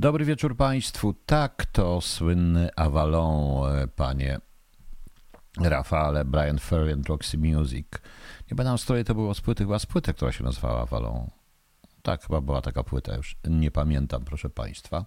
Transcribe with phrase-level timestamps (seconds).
[0.00, 1.14] Dobry wieczór Państwu.
[1.26, 4.38] Tak, to słynny Avalon, e, panie
[5.60, 7.86] Rafale, Brian Ferry and Roxy Music.
[8.50, 11.26] Nie z której to było z płyty, chyba z płyty, która się nazywała Avalon.
[12.02, 13.36] Tak, chyba była taka płyta już.
[13.44, 15.04] Nie pamiętam, proszę Państwa.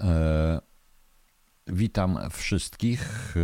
[0.00, 0.60] E,
[1.66, 3.34] witam wszystkich.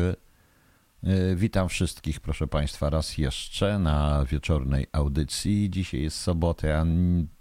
[1.05, 5.71] E, witam wszystkich, proszę Państwa, raz jeszcze na wieczornej audycji.
[5.71, 6.69] Dzisiaj jest sobota.
[6.69, 6.87] Ja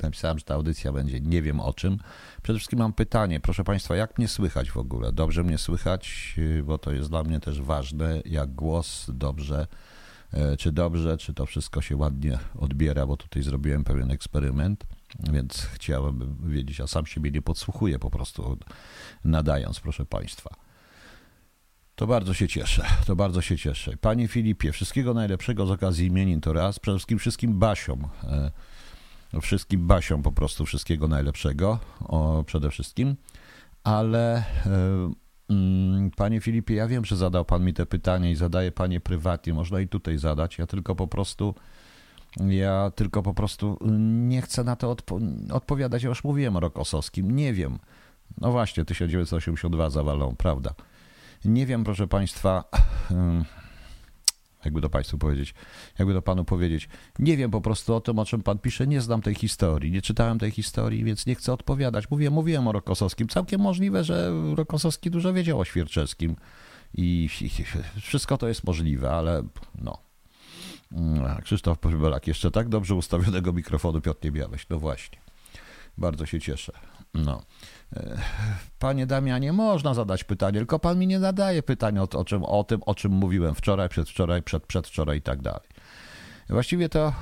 [0.04, 1.98] napisałem, że ta audycja będzie nie wiem o czym.
[2.42, 5.12] Przede wszystkim mam pytanie, proszę Państwa, jak mnie słychać w ogóle?
[5.12, 9.68] Dobrze mnie słychać, e, bo to jest dla mnie też ważne, jak głos dobrze,
[10.34, 14.86] e, czy dobrze, czy to wszystko się ładnie odbiera, bo tutaj zrobiłem pewien eksperyment,
[15.32, 18.58] więc chciałem wiedzieć, a sam siebie nie podsłuchuję po prostu
[19.24, 20.59] nadając, proszę Państwa.
[22.00, 23.98] To bardzo się cieszę, to bardzo się cieszę.
[24.02, 26.80] Panie Filipie, wszystkiego najlepszego z okazji imienin to raz.
[26.80, 28.08] Przede wszystkim wszystkim Basiom.
[29.34, 33.16] E, wszystkim Basiom po prostu wszystkiego najlepszego o, przede wszystkim.
[33.84, 34.44] Ale e,
[35.50, 39.54] mm, panie Filipie, ja wiem, że zadał pan mi te pytanie i zadaje panie prywatnie.
[39.54, 40.58] Można i tutaj zadać.
[40.58, 41.56] Ja tylko po prostu
[42.48, 43.78] ja tylko po prostu
[44.28, 45.20] nie chcę na to odpo
[45.52, 46.04] odpowiadać.
[46.04, 47.36] Ja już mówiłem o Rokosowskim.
[47.36, 47.80] Nie wiem.
[48.42, 50.74] No właśnie, 1982 zawalą, prawda?
[51.46, 52.64] Nie wiem, proszę Państwa,
[54.66, 55.54] jakby to Państwu powiedzieć,
[56.00, 59.02] jakby to Panu powiedzieć, nie wiem po prostu o tym, o czym Pan pisze, nie
[59.02, 62.10] znam tej historii, nie czytałem tej historii, więc nie chcę odpowiadać.
[62.10, 63.28] Mówię, mówiłem o Rokosowskim.
[63.28, 66.36] Całkiem możliwe, że Rokosowski dużo wiedział o Świerczewskim
[66.94, 67.30] i,
[68.02, 69.44] wszystko to jest możliwe, ale
[69.82, 69.98] no.
[70.92, 74.66] Mm, Krzysztof Powybelak, jeszcze tak dobrze ustawionego mikrofonu Piotr nie miałeś.
[74.70, 75.20] No właśnie.
[75.98, 76.74] Bardzo się cieszę.
[77.14, 77.42] No.
[78.80, 82.64] Panie Damianie, można zadać pytanie, tylko pan mi nie nadaje pytania o, o, czym, o
[82.64, 85.70] tym, o czym mówiłem wczoraj, przedwczoraj, przed, przedwczoraj i tak dalej.
[86.50, 87.14] Właściwie to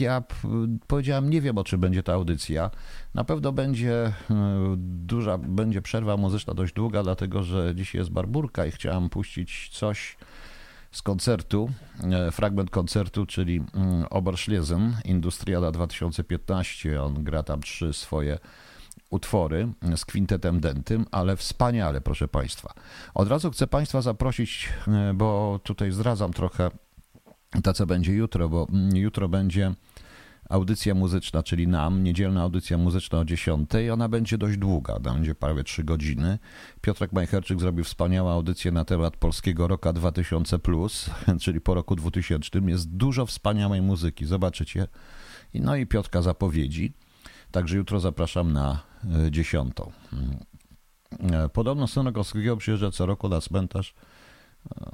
[0.00, 0.22] ja
[0.86, 2.70] powiedziałem, nie wiem o czym będzie ta audycja.
[3.14, 4.12] Na pewno będzie e,
[4.78, 10.16] duża, będzie przerwa muzyczna dość długa, dlatego że dzisiaj jest barburka i chciałem puścić coś
[10.92, 11.70] z koncertu,
[12.04, 17.02] e, fragment koncertu, czyli mm, Oberschlesen, Industriala 2015.
[17.02, 18.38] On gra tam trzy swoje
[19.12, 22.74] utwory z kwintetem dentym, ale wspaniale, proszę Państwa.
[23.14, 26.70] Od razu chcę Państwa zaprosić, e, bo tutaj zdradzam trochę
[27.62, 29.74] to, co będzie jutro, bo mm, jutro będzie
[30.50, 33.70] audycja muzyczna, czyli nam, niedzielna audycja muzyczna o 10.
[33.92, 36.38] Ona będzie dość długa, będzie prawie 3 godziny.
[36.80, 40.58] Piotrek Majcherczyk zrobił wspaniałą audycję na temat polskiego roka 2000,
[41.42, 42.60] czyli po roku 2000.
[42.66, 44.86] Jest dużo wspaniałej muzyki, zobaczycie.
[45.54, 46.92] No i Piotrka zapowiedzi.
[47.52, 48.82] Także jutro zapraszam na
[49.26, 49.92] e, dziesiątą.
[51.32, 53.94] E, podobno syn Rokowskiego przyjeżdża co roku na cmentarz.
[54.76, 54.90] E,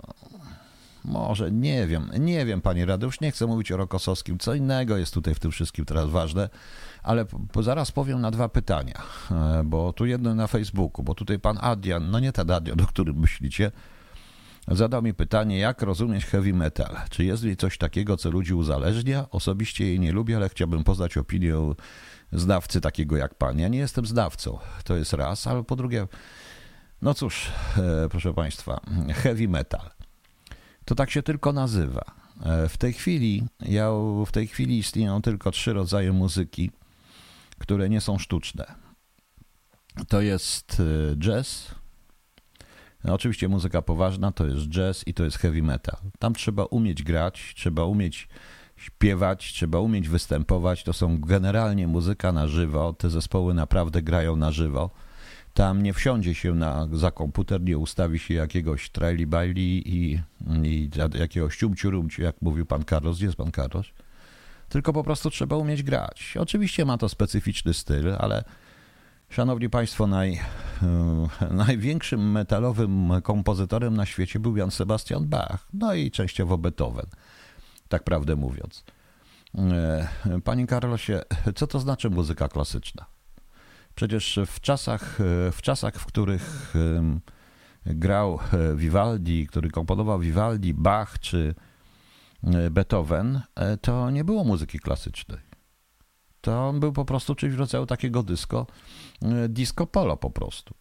[1.05, 5.15] może, nie wiem, nie wiem, panie Radeusz, nie chcę mówić o Rokosowskim, co innego jest
[5.15, 6.49] tutaj w tym wszystkim teraz ważne,
[7.03, 7.27] ale
[7.61, 9.03] zaraz powiem na dwa pytania,
[9.65, 13.17] bo tu jedno na Facebooku, bo tutaj pan Adrian, no nie ten Adrian, o którym
[13.17, 13.73] myślicie,
[14.69, 16.97] zadał mi pytanie, jak rozumieć heavy metal.
[17.11, 19.31] Czy jest w coś takiego, co ludzi uzależnia?
[19.31, 21.55] Osobiście jej nie lubię, ale chciałbym poznać opinię
[22.33, 23.59] znawcy takiego jak pan.
[23.59, 26.07] Ja nie jestem znawcą, to jest raz, ale po drugie,
[27.03, 28.81] no cóż, e, proszę państwa,
[29.15, 29.91] heavy metal.
[30.85, 32.05] To tak się tylko nazywa.
[32.45, 33.91] E, w tej chwili, ja,
[34.27, 36.71] w tej chwili istnieją tylko trzy rodzaje muzyki,
[37.59, 38.75] które nie są sztuczne.
[40.09, 41.75] To jest e, jazz,
[43.05, 45.97] no, oczywiście muzyka poważna to jest jazz i to jest heavy metal.
[46.19, 48.29] Tam trzeba umieć grać, trzeba umieć
[48.79, 50.85] śpiewać, trzeba umieć występować.
[50.85, 52.93] To są generalnie muzyka na żywo.
[52.93, 54.91] Te zespoły naprawdę grają na żywo.
[55.55, 60.21] Tam nie wsiądzie się na, za komputer, nie ustawi się jakiegoś traili baili i,
[60.63, 63.17] i jakiegoś ciumciu rumciu, jak mówił pan Carlos.
[63.17, 63.87] Gdzie jest pan Carlos?
[64.69, 66.35] Tylko po prostu trzeba umieć grać.
[66.41, 68.45] Oczywiście ma to specyficzny styl, ale
[69.31, 70.41] szanowni państwo, naj,
[71.51, 77.07] największym metalowym kompozytorem na świecie był Jan Sebastian Bach, no i częściowo Beethoven
[77.89, 78.85] tak prawdę mówiąc.
[79.55, 80.09] E,
[80.45, 81.23] panie Karlosie,
[81.55, 83.07] co to znaczy muzyka klasyczna?
[83.95, 86.75] Przecież w czasach, e, w czasach, w których
[87.87, 91.55] grał e, Vivaldi, który komponował Vivaldi, Bach czy
[92.71, 93.41] Beethoven,
[93.81, 95.41] to nie było muzyki klasycznej.
[96.41, 98.67] To był po prostu czymś w rodzaju takiego disco,
[99.49, 100.75] disco polo po prostu.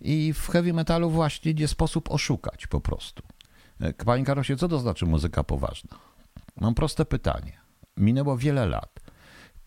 [0.00, 3.22] I w heavy metalu właśnie nie sposób oszukać po prostu.
[4.04, 5.98] Panie Karosie, co to znaczy muzyka poważna?
[6.60, 7.52] Mam proste pytanie.
[7.96, 9.00] Minęło wiele lat.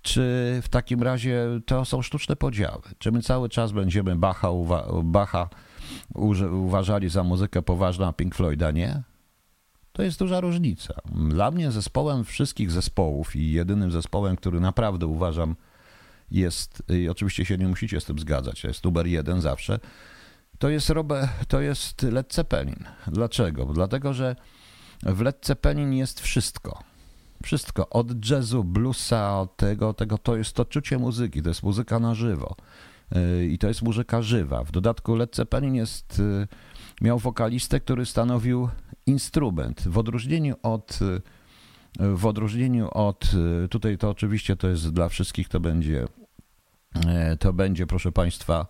[0.02, 0.22] Czy
[0.64, 2.82] w takim razie to są sztuczne podziały?
[2.98, 5.50] Czy my cały czas będziemy Bacha, uwa- Bacha
[6.52, 9.04] uważali za muzykę poważną, a Pink Floyda nie?
[9.92, 10.94] To jest duża różnica.
[11.30, 15.56] Dla mnie zespołem wszystkich zespołów i jedynym zespołem, który naprawdę uważam
[16.32, 19.80] jest, i oczywiście się nie musicie z tym zgadzać, jest numer jeden zawsze,
[20.60, 22.86] to jest, Robert, to jest Led Zeppelin.
[23.08, 23.66] Dlaczego?
[23.66, 24.36] Dlatego, że
[25.04, 26.84] w Led Zeppelin jest wszystko.
[27.44, 32.00] Wszystko, od jazzu, bluesa, od tego, tego, to jest to czucie muzyki, to jest muzyka
[32.00, 32.56] na żywo.
[33.16, 34.64] Y, I to jest muzyka żywa.
[34.64, 36.48] W dodatku Led Zeppelin jest, y,
[37.02, 38.70] miał wokalistę, który stanowił
[39.06, 39.88] instrument.
[39.88, 43.32] W odróżnieniu od, y, w odróżnieniu od,
[43.70, 46.08] tutaj to oczywiście to jest dla wszystkich, to będzie,
[47.40, 48.68] to będzie, proszę Państwa,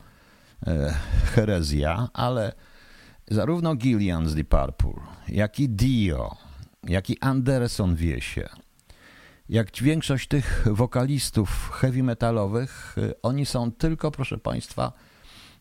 [1.24, 2.54] herezja, ale
[3.30, 6.36] zarówno Gillian z Deep Purple, jak i Dio,
[6.84, 8.50] jak i Anderson Wiesie,
[9.50, 14.94] jak większość tych wokalistów heavy metalowych, y, oni są tylko, proszę Państwa,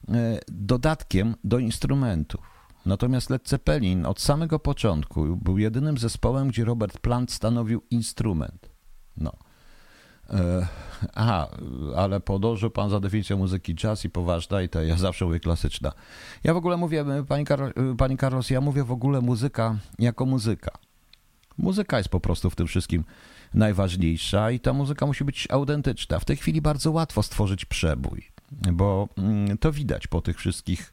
[0.09, 0.13] y,
[0.49, 2.59] dodatkiem do instrumentów.
[2.87, 8.71] Natomiast Led Zeppelin od samego początku był jedynym zespołem, gdzie Robert Plant stanowił instrument.
[9.17, 9.33] No.
[10.31, 10.67] E,
[11.15, 11.49] aha,
[11.97, 15.93] ale podążył pan za definicją muzyki jazz i poważna i to ja zawsze mówię klasyczna.
[16.45, 17.05] Ja w ogóle mówię,
[17.99, 20.71] pani Carlos, ja mówię w ogóle muzyka jako muzyka.
[21.59, 23.05] Muzyka jest po prostu w tym wszystkim
[23.55, 26.19] najważniejsza i ta muzyka musi być autentyczna.
[26.19, 28.29] W tej chwili bardzo łatwo stworzyć przebój,
[28.73, 30.93] bo mm, to widać po tych wszystkich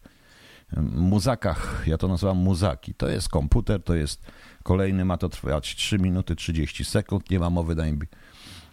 [0.77, 2.93] mm, muzakach, ja to nazywam muzaki.
[2.93, 4.25] To jest komputer, to jest
[4.63, 7.83] kolejny, ma to trwać 3 minuty 30 sekund, nie ma mowy na,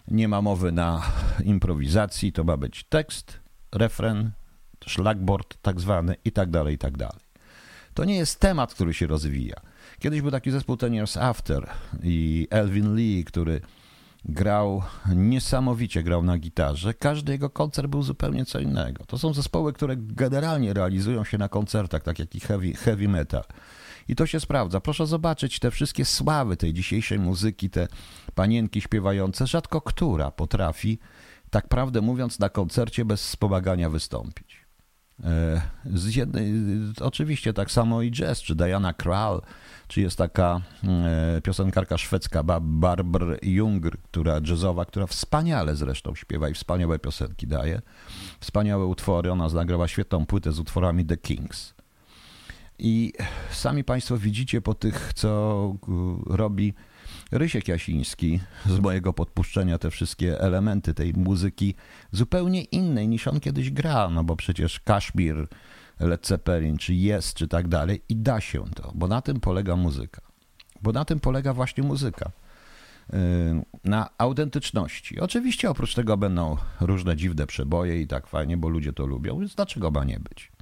[0.07, 1.01] nie ma mowy na
[1.43, 3.39] improwizacji, to ma być tekst,
[3.71, 4.31] refren,
[4.85, 7.23] szlagboard tak zwany i tak dalej, i tak dalej.
[7.93, 9.55] To nie jest temat, który się rozwija.
[9.99, 11.69] Kiedyś był taki zespół Ten Years After
[12.03, 13.61] i Elvin Lee, który
[14.25, 14.83] grał
[15.15, 16.93] niesamowicie, grał na gitarze.
[16.93, 19.05] Każdy jego koncert był zupełnie co innego.
[19.05, 23.43] To są zespoły, które generalnie realizują się na koncertach, tak jak i heavy, heavy metal.
[24.07, 24.79] I to się sprawdza.
[24.79, 27.87] Proszę zobaczyć te wszystkie sławy tej dzisiejszej muzyki, te
[28.35, 29.47] panienki śpiewające.
[29.47, 30.99] Rzadko która potrafi,
[31.49, 34.63] tak prawdę mówiąc, na koncercie bez wspomagania wystąpić.
[35.23, 35.61] E,
[36.15, 36.53] jednej,
[37.01, 39.41] oczywiście tak samo i jazz, czy Diana Krall,
[39.87, 46.53] czy jest taka e, piosenkarka szwedzka Barbara Jungr, która jazzowa, która wspaniale zresztą śpiewa i
[46.53, 47.81] wspaniałe piosenki daje.
[48.39, 51.73] Wspaniałe utwory, ona nagrała świetną płytę z utworami The Kings.
[52.79, 53.13] I
[53.51, 55.75] sami Państwo widzicie po tych, co
[56.25, 56.73] robi
[57.31, 61.75] Rysiek Jasiński z mojego podpuszczenia te wszystkie elementy tej muzyki
[62.11, 65.47] zupełnie innej niż on kiedyś gra, no bo przecież Kaszmir,
[65.99, 69.75] Led Zeppelin, czy Jest, czy tak dalej i da się to, bo na tym polega
[69.75, 70.21] muzyka.
[70.81, 72.31] Bo na tym polega właśnie muzyka.
[73.13, 73.19] Yy,
[73.83, 75.19] na autentyczności.
[75.19, 79.55] Oczywiście oprócz tego będą różne dziwne przeboje i tak fajnie, bo ludzie to lubią, więc
[79.55, 80.52] dlaczego ma nie być?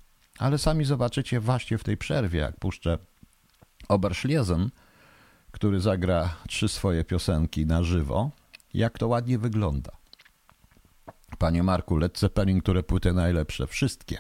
[0.41, 2.97] Ale sami zobaczycie właśnie w tej przerwie, jak puszczę
[3.87, 4.69] Oberschlesen,
[5.51, 8.31] który zagra trzy swoje piosenki na żywo,
[8.73, 9.91] jak to ładnie wygląda.
[11.37, 13.67] Panie Marku, Led Zeppelin, które płyty najlepsze?
[13.67, 14.17] Wszystkie.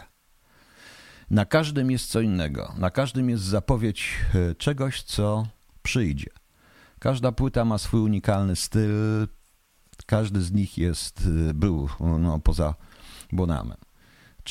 [1.29, 2.73] Na każdym jest co innego.
[2.77, 5.47] Na każdym jest zapowiedź e, czegoś, co
[5.83, 6.29] przyjdzie.
[6.99, 9.27] Każda płyta ma swój unikalny styl.
[10.05, 12.75] Każdy z nich jest, e, był no, poza
[13.31, 13.90] Bonamem.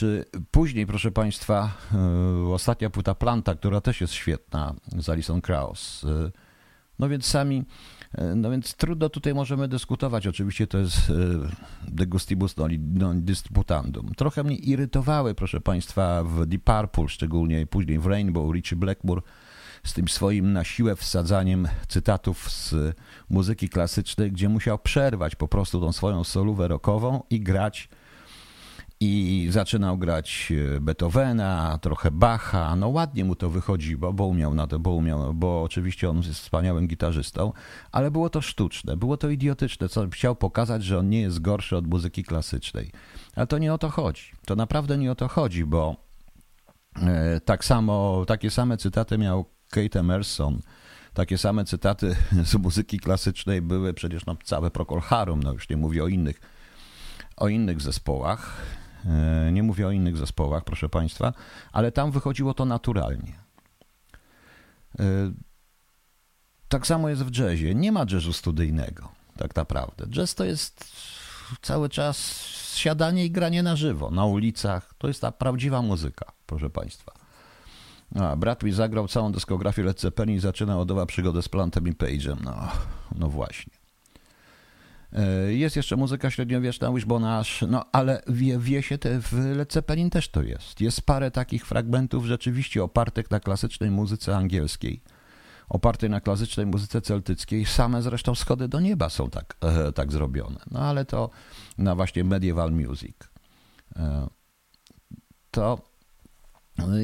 [0.00, 6.06] Czy później, proszę Państwa, e, ostatnia płyta Planta, która też jest świetna, z Alison Krauss,
[6.98, 7.64] no więc sami,
[8.12, 10.26] e, no więc trudno tutaj możemy dyskutować.
[10.26, 11.12] Oczywiście to jest e,
[11.92, 12.54] de gustibus
[12.94, 14.14] non disputandum.
[14.16, 19.22] Trochę mnie irytowały, proszę Państwa, w Deep Purple, szczególnie później w Rainbow, Richie Blackmore,
[19.84, 22.74] z tym swoim na siłę wsadzaniem cytatów z
[23.30, 27.88] muzyki klasycznej, gdzie musiał przerwać po prostu tą swoją solówę rockową i grać
[29.02, 32.76] i zaczynał grać e, Beethovena, trochę Bacha.
[32.76, 36.40] No ładnie mu to wychodziło, bo umiał na to, bo umiał, bo oczywiście on jest
[36.40, 37.52] wspaniałym gitarzystą,
[37.92, 41.76] ale było to sztuczne, było to idiotyczne, co chciał pokazać, że on nie jest gorszy
[41.76, 42.90] od muzyki klasycznej.
[43.36, 44.22] Ale to nie o to chodzi.
[44.46, 45.96] To naprawdę nie o to chodzi, bo
[46.96, 50.60] e, tak samo, takie same cytaty miał Kate Emerson,
[51.14, 55.76] takie same cytaty z muzyki klasycznej były przecież no, całe Procol Harum, no już nie
[55.76, 56.40] mówię o innych,
[57.36, 58.79] o innych zespołach.
[59.06, 61.32] E, nie mówię o innych zespołach, proszę Państwa,
[61.72, 63.32] ale tam wychodziło to naturalnie.
[64.98, 65.04] E,
[66.68, 67.74] tak samo jest w jazzie.
[67.74, 70.06] Nie ma jazzu studyjnego, tak naprawdę.
[70.06, 70.92] Jazz to jest
[71.62, 74.94] cały czas siadanie i granie na żywo, na ulicach.
[74.98, 77.12] To jest ta prawdziwa muzyka, proszę Państwa.
[78.14, 81.92] A, mi zagrał całą dyskografię Led Zeppelin i zaczyna od nowa przygodę z Plantem i
[81.92, 82.36] Page'em.
[82.42, 82.68] No,
[83.14, 83.79] no właśnie.
[85.12, 90.10] E, jest jeszcze muzyka średniowieczna, Wishbonash, no ale wie, wie się, te, w Led Zeppelin
[90.10, 90.80] też to jest.
[90.80, 95.02] Jest parę takich fragmentów rzeczywiście opartych na klasycznej muzyce angielskiej.
[95.68, 97.66] opartej na klasycznej muzyce celtyckiej.
[97.66, 100.60] Same zresztą schody do nieba są tak, e, tak zrobione.
[100.70, 101.30] No ale to
[101.78, 103.16] na właśnie medieval music.
[103.96, 104.26] E,
[105.50, 105.89] to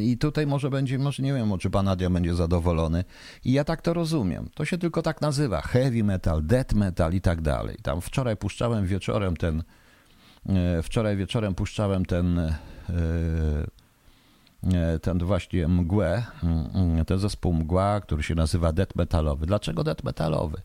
[0.02, 3.04] i tutaj może będzie, może nie wiem, czy pan Nadia będzie zadowolony.
[3.44, 4.48] I ja tak to rozumiem.
[4.54, 5.60] To się tylko tak nazywa.
[5.60, 7.76] Heavy metal, death metal i tak dalej.
[7.82, 9.62] Tam wczoraj puszczałem wieczorem ten,
[10.48, 12.54] e, wczoraj wieczorem puszczałem ten, e,
[14.74, 16.22] e, ten właśnie mgłę,
[17.06, 19.46] ten zespół mgła, który się nazywa death metalowy.
[19.46, 20.62] Dlaczego death metalowy?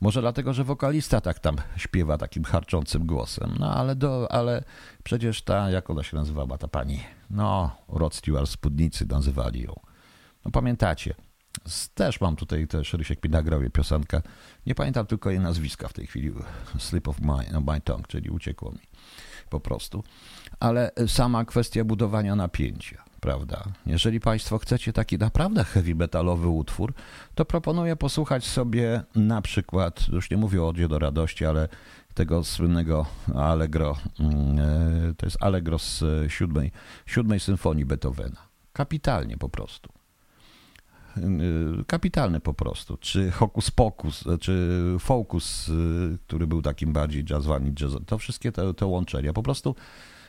[0.00, 3.56] Może dlatego, że wokalista tak tam śpiewa takim harczącym głosem.
[3.58, 4.64] No ale, do, ale
[5.04, 7.00] przecież ta, jak ona się nazywała, ta pani?
[7.30, 9.80] No, Rod Stewart, Spódnicy nazywali ją.
[10.44, 11.14] No pamiętacie.
[11.94, 14.22] Też mam tutaj też, Rysiek mi nagrał jej piosenkę.
[14.66, 16.32] Nie pamiętam tylko jej nazwiska w tej chwili.
[16.78, 18.80] Slip of my, no, my tongue, czyli uciekło mi
[19.50, 20.04] po prostu.
[20.60, 23.64] Ale sama kwestia budowania napięcia prawda?
[23.86, 26.92] Jeżeli Państwo chcecie taki naprawdę heavy metalowy utwór,
[27.34, 31.68] to proponuję posłuchać sobie na przykład, już nie mówię o Odzie do radości, ale
[32.14, 36.72] tego słynnego Allegro, mm, e, to jest Allegro z siódmej,
[37.06, 38.36] siódmej symfonii Beethovena.
[38.72, 39.92] Kapitalnie po prostu.
[41.16, 41.20] E,
[41.86, 42.96] kapitalny po prostu.
[42.96, 45.70] Czy Hokus Pokus, e, czy Focus,
[46.26, 49.32] który był takim bardziej jazzowany, jazz, to wszystkie te, te łączenia.
[49.32, 49.74] Po prostu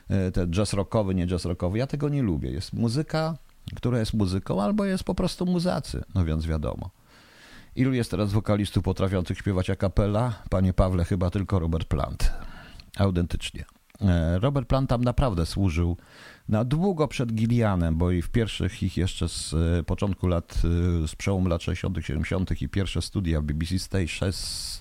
[0.09, 1.77] E, ten jazz rockowy, nie jazz rockowy.
[1.77, 2.51] Ja tego nie lubię.
[2.51, 3.37] Jest muzyka,
[3.75, 6.89] która jest muzyką, albo jest po prostu muzacy, no więc wiadomo.
[7.75, 10.33] Ilu jest teraz wokalistów potrafiących śpiewać a cappella?
[10.49, 12.31] Panie Pawle, chyba tylko Robert Plant.
[12.97, 13.65] Autentycznie.
[14.01, 15.97] E, Robert Plant tam naprawdę służył
[16.49, 20.61] na długo przed Gillianem, bo i w pierwszych ich jeszcze z e, początku lat,
[21.07, 22.61] z przełomu lat 60., 70.
[22.61, 24.80] i pierwsze studia BBC 6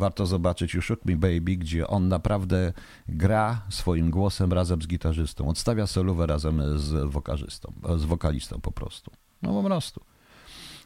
[0.00, 2.72] warto zobaczyć You Shook Me Baby, gdzie on naprawdę
[3.08, 5.48] gra swoim głosem razem z gitarzystą.
[5.48, 9.10] Odstawia solówę razem z wokalistą, z wokalistą po prostu.
[9.42, 10.00] No po prostu.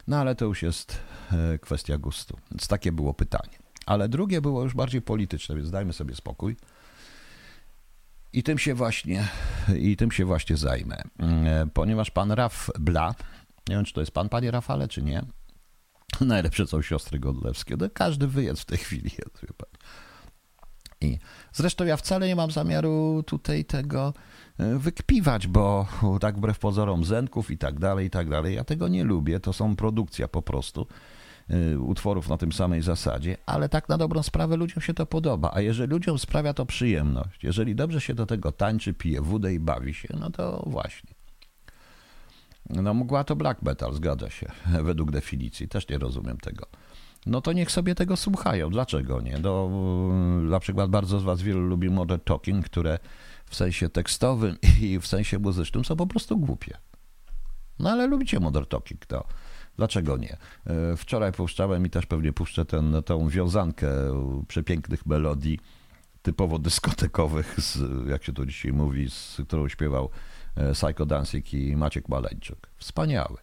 [0.07, 0.99] No ale to już jest
[1.31, 2.37] e, kwestia gustu.
[2.51, 3.57] Więc takie było pytanie.
[3.85, 6.55] Ale drugie było już bardziej polityczne, więc dajmy sobie spokój.
[8.33, 9.27] I tym się właśnie,
[9.77, 10.97] i tym się właśnie zajmę.
[11.19, 13.15] E, ponieważ pan Raf Bla,
[13.69, 15.25] nie wiem, czy to jest pan, panie Rafale, czy nie,
[16.21, 17.75] Najlepsze są siostry Godlewskie.
[17.79, 19.69] No, każdy wyjazd w tej chwili jest, wie pan.
[21.01, 21.19] I
[21.53, 24.13] zresztą ja wcale nie mam zamiaru tutaj tego
[24.59, 25.87] e, wykpiwać, bo
[26.21, 29.39] tak wbrew pozorom zenków i tak dalej, i tak dalej, ja tego nie lubię.
[29.39, 30.87] To są produkcja po prostu
[31.49, 35.51] e, utworów na tym samej zasadzie, ale tak na dobrą sprawę ludziom się to podoba.
[35.53, 39.59] A jeżeli ludziom sprawia to przyjemność, jeżeli dobrze się do tego tańczy, pije wódę i
[39.59, 41.14] bawi się, no to właśnie.
[42.69, 44.51] No mgła to black metal, zgadza się,
[44.83, 46.65] według definicji, też nie rozumiem tego.
[47.25, 49.37] No to niech sobie tego słuchają, dlaczego nie?
[49.39, 49.69] No,
[50.41, 52.99] na przykład bardzo z was wielu lubi modern talking, które
[53.45, 56.77] w sensie tekstowym i w sensie muzycznym są po prostu głupie.
[57.79, 59.27] No ale lubicie modern talking, to
[59.77, 60.37] dlaczego nie?
[60.67, 63.89] E, wczoraj puszczałem i też pewnie puszczę ten, tą wiązankę
[64.47, 65.59] przepięknych melodii
[66.21, 70.09] typowo dyskotekowych, z, jak się to dzisiaj mówi, z którą śpiewał
[70.73, 72.69] Psycho Dancing i Maciek Maleńczuk.
[72.77, 73.37] Wspaniały.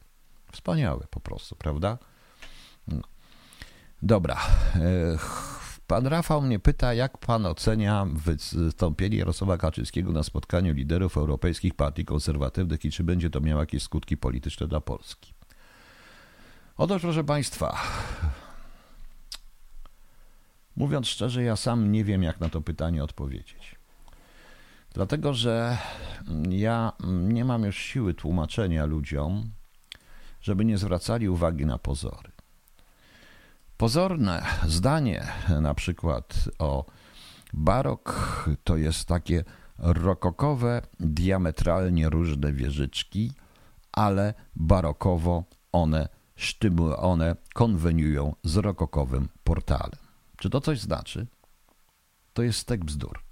[0.52, 1.98] Wspaniały po prostu, prawda?
[2.88, 3.00] No.
[4.02, 4.36] Dobra.
[4.74, 4.80] E,
[5.86, 12.04] pan Rafał mnie pyta, jak pan ocenia wystąpienie Jarosława Kaczyńskiego na spotkaniu liderów europejskich partii
[12.04, 15.34] konserwatywnych i czy będzie to miało jakieś skutki polityczne dla Polski?
[16.76, 17.82] Otóż, proszę państwa,
[20.76, 23.81] mówiąc szczerze, ja sam nie wiem, jak na to pytanie odpowiedzieć.
[24.94, 25.78] Dlatego, że
[26.50, 29.50] ja nie mam już siły tłumaczenia ludziom,
[30.40, 32.32] żeby nie zwracali uwagi na pozory.
[33.76, 35.26] Pozorne zdanie,
[35.60, 36.84] na przykład o
[37.52, 39.44] barok, to jest takie
[39.78, 43.32] rokokowe, diametralnie różne wieżyczki,
[43.92, 50.00] ale barokowo one, sztymu, one konweniują z rokokowym portalem.
[50.36, 51.26] Czy to coś znaczy?
[52.32, 53.31] To jest stek bzdur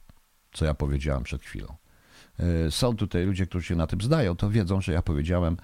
[0.52, 1.76] co ja powiedziałem przed chwilą.
[2.38, 5.56] E, są tutaj ludzie, którzy się na tym zdają, to wiedzą, że ja powiedziałem,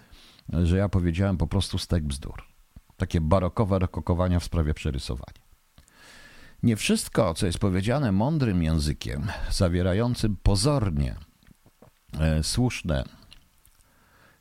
[0.64, 2.42] że ja powiedziałem po prostu stek bzdur.
[2.96, 5.46] Takie barokowe rokokowania w sprawie przerysowania.
[6.62, 11.16] Nie wszystko, co jest powiedziane mądrym językiem, zawierającym pozornie
[12.20, 13.04] e, słuszne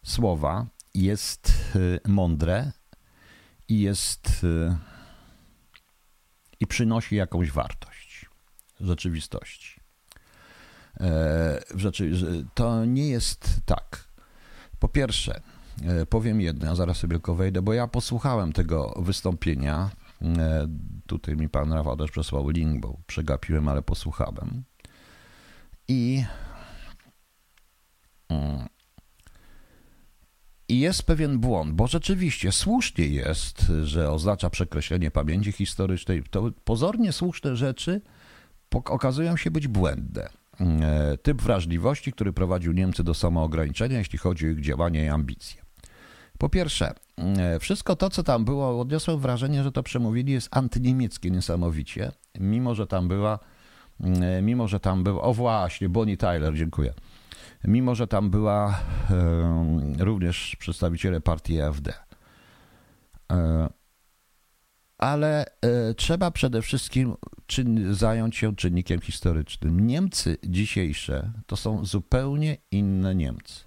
[0.04, 2.72] słowa, jest e, mądre
[3.68, 4.46] i jest
[6.60, 8.25] i przynosi jakąś wartość
[8.80, 9.85] rzeczywistości.
[11.00, 12.12] E, rzeczy,
[12.54, 14.08] to nie jest tak.
[14.80, 15.42] Po pierwsze,
[15.84, 19.90] e, powiem jedno, zaraz sobie tylko wejdę, bo ja posłuchałem tego wystąpienia.
[20.22, 20.68] E,
[21.08, 24.64] tutaj mi pan Rafał też przesłał link, bo przegapiłem, ale posłuchałem.
[25.88, 26.24] I,
[28.30, 28.68] mm,
[30.70, 36.24] i I jest pewien błąd, bo rzeczywiście słusznie jest, że oznacza przekreślenie pamięci historycznej.
[36.24, 38.02] To pozornie słuszne rzeczy
[38.72, 40.30] okazują się być błędne.
[40.62, 45.62] E, typ wrażliwości, który prowadził Niemcy do samoograniczenia, jeśli chodzi o ich działania i ambicje.
[46.38, 51.32] Po pierwsze, e, wszystko to, co tam było, odniosłem wrażenie, że to przemówili jest antyniemieckie
[51.32, 53.40] niesamowicie, mimo że tam była,
[54.04, 56.94] e, mimo że tam był, o właśnie, Bonnie Tyler, dziękuję.
[57.64, 58.80] Mimo, że tam była
[60.00, 61.94] również przedstawiciele partii AfD
[64.98, 67.16] ale e, trzeba przede wszystkim
[67.48, 69.88] czyn, zająć się czynnikiem historycznym.
[69.88, 73.64] Niemcy dzisiejsze to są zupełnie inne Niemcy.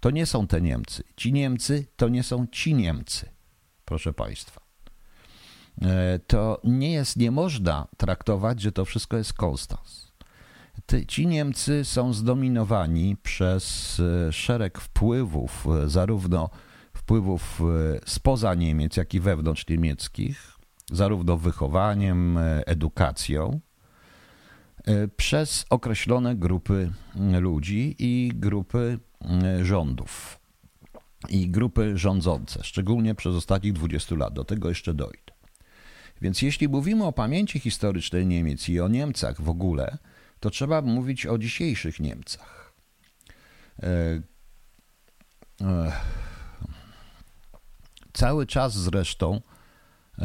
[0.00, 1.04] To nie są te Niemcy.
[1.16, 3.28] Ci Niemcy to nie są ci Niemcy,
[3.84, 4.60] proszę Państwa.
[5.82, 10.12] E, to nie jest, nie można traktować, że to wszystko jest Konstans.
[11.08, 16.50] Ci Niemcy są zdominowani przez e, szereg wpływów, zarówno
[17.02, 20.52] wpływów e, spoza Niemiec, jak i wewnątrz niemieckich,
[20.92, 23.60] zarówno wychowaniem, e, edukacją,
[24.84, 26.92] e, przez określone grupy
[27.40, 28.98] ludzi i grupy
[29.62, 30.38] rządów
[31.28, 34.34] i grupy rządzące, szczególnie przez ostatnich 20 lat.
[34.34, 35.32] Do tego jeszcze dojdę.
[36.20, 39.98] Więc jeśli mówimy o pamięci historycznej Niemiec i o Niemcach w ogóle,
[40.40, 42.72] to trzeba mówić o dzisiejszych Niemcach.
[48.12, 49.40] Cały czas zresztą
[50.18, 50.24] e,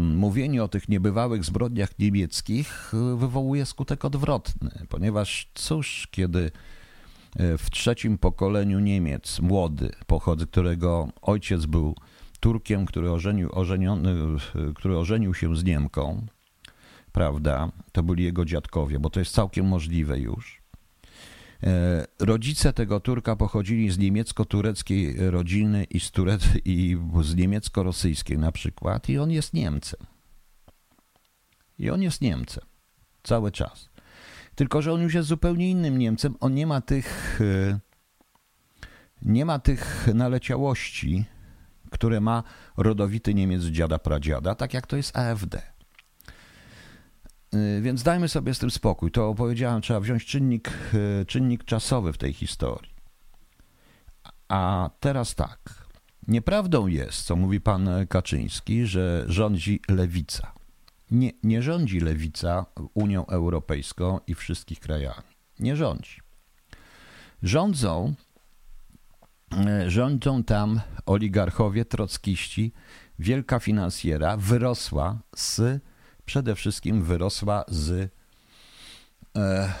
[0.00, 6.50] mówienie o tych niebywałych zbrodniach niemieckich wywołuje skutek odwrotny, ponieważ cóż, kiedy
[7.36, 11.94] e, w trzecim pokoleniu Niemiec, młody, pochodzy, którego ojciec był
[12.40, 14.14] Turkiem, który ożenił, ożeniony,
[14.74, 16.26] który ożenił się z Niemką,
[17.12, 17.72] prawda?
[17.92, 20.59] To byli jego dziadkowie, bo to jest całkiem możliwe już.
[21.62, 26.12] E, rodzice tego Turka pochodzili z niemiecko-tureckiej rodziny i z,
[26.64, 30.00] i z niemiecko-rosyjskiej na przykład i on jest Niemcem.
[31.78, 32.64] I on jest Niemcem
[33.22, 33.90] cały czas.
[34.54, 36.34] Tylko, że on już jest zupełnie innym Niemcem.
[36.40, 37.78] On nie ma tych e,
[39.22, 41.24] nie ma tych naleciałości,
[41.90, 42.42] które ma
[42.76, 45.62] rodowity Niemiec dziada pradziada, tak jak to jest AfD.
[47.54, 49.10] Y, więc dajmy sobie z tym spokój.
[49.10, 50.70] To powiedziałem, trzeba wziąć czynnik,
[51.22, 52.94] y, czynnik czasowy w tej historii.
[54.48, 55.58] A teraz tak.
[56.28, 60.52] Nieprawdą jest, co mówi pan Kaczyński, że rządzi lewica.
[61.10, 65.36] Nie, nie rządzi lewica Unią Europejską i wszystkich krajami.
[65.58, 66.20] Nie rządzi.
[67.42, 68.14] Rządzą,
[69.84, 72.72] y, rządzą tam oligarchowie, trockiści,
[73.18, 75.82] wielka finansjera wyrosła z
[76.30, 78.12] przede wszystkim wyrosła z
[79.36, 79.72] e,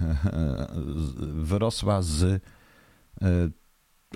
[1.50, 2.40] wyrosła z e,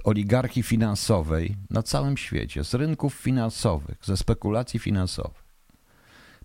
[0.04, 5.44] oligarchii finansowej na całym świecie, z rynków finansowych, ze spekulacji finansowych.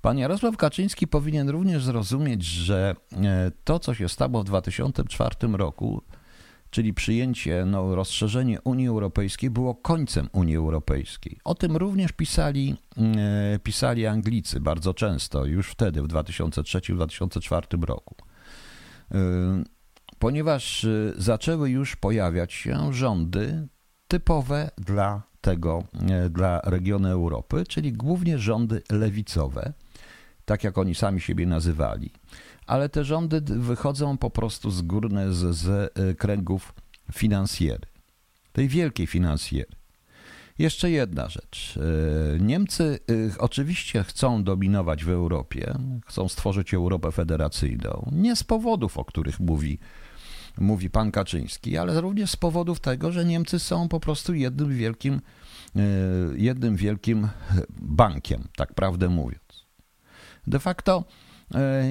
[0.02, 6.02] Pan Jarosław Kaczyński powinien również zrozumieć, że e, to, co się stało w 2004 roku,
[6.70, 11.40] czyli przyjęcie, no, rozszerzenie Unii Europejskiej było końcem Unii Europejskiej.
[11.44, 18.16] O tym również pisali, e, pisali Anglicy bardzo często, już wtedy, w 2003-2004 roku.
[19.12, 19.18] E,
[20.20, 23.68] ponieważ e, zaczęły już pojawiać się rządy
[24.08, 25.84] typowe dla tego,
[26.30, 29.74] dla regionu Europy, czyli głównie rządy lewicowe,
[30.46, 32.12] tak jak oni sami siebie nazywali
[32.70, 36.74] ale te rządy wychodzą po prostu z górne, z, z e, kręgów
[37.12, 37.88] finansjery,
[38.54, 39.72] tej wielkiej finansjery.
[40.60, 41.78] Jeszcze jedna rzecz.
[41.78, 43.00] E, Niemcy
[43.34, 49.40] e, oczywiście chcą dominować w Europie, chcą stworzyć Europę federacyjną, nie z powodów, o których
[49.40, 49.80] mówi,
[50.58, 55.22] mówi pan Kaczyński, ale również z powodów tego, że Niemcy są po prostu jednym wielkim,
[56.36, 57.28] jednym wielkim
[57.82, 59.66] bankiem, tak prawdę mówiąc.
[60.48, 61.04] De facto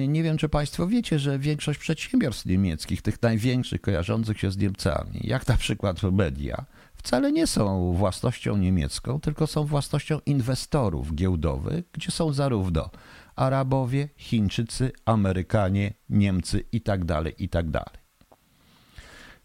[0.07, 5.19] nie wiem, czy Państwo wiecie, że większość przedsiębiorstw niemieckich, tych największych, kojarzących się z Niemcami,
[5.23, 12.11] jak na przykład media, wcale nie są własnością niemiecką, tylko są własnością inwestorów giełdowych, gdzie
[12.11, 12.89] są zarówno
[13.35, 17.83] Arabowie, Chińczycy, Amerykanie, Niemcy itd., tak itd.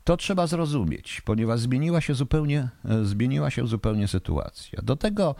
[0.04, 4.82] To trzeba zrozumieć, ponieważ zmieniła się zupełnie, e, zmieniła się zupełnie sytuacja.
[4.82, 5.34] Do tego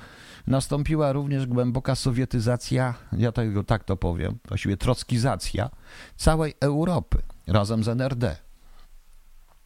[0.47, 5.71] nastąpiła również głęboka sowietyzacja, ja tego tak to powiem, właściwie trockizacja
[6.17, 8.37] całej Europy razem z NRD.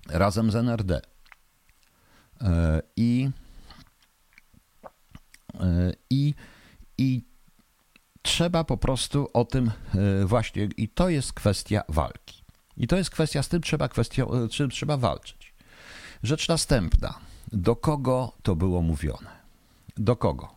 [0.08, 1.00] Razem z NRD.
[2.40, 3.30] E, I,
[5.60, 6.34] e, i,
[6.98, 7.22] i
[8.22, 9.70] trzeba po prostu o tym
[10.24, 12.37] właśnie, i to jest kwestia walki.
[12.78, 15.54] I to jest kwestia, z tym trzeba, kwestia, czym trzeba walczyć.
[16.22, 17.18] Rzecz następna.
[17.52, 19.30] do kogo to było mówione?
[19.96, 20.48] Do kogo?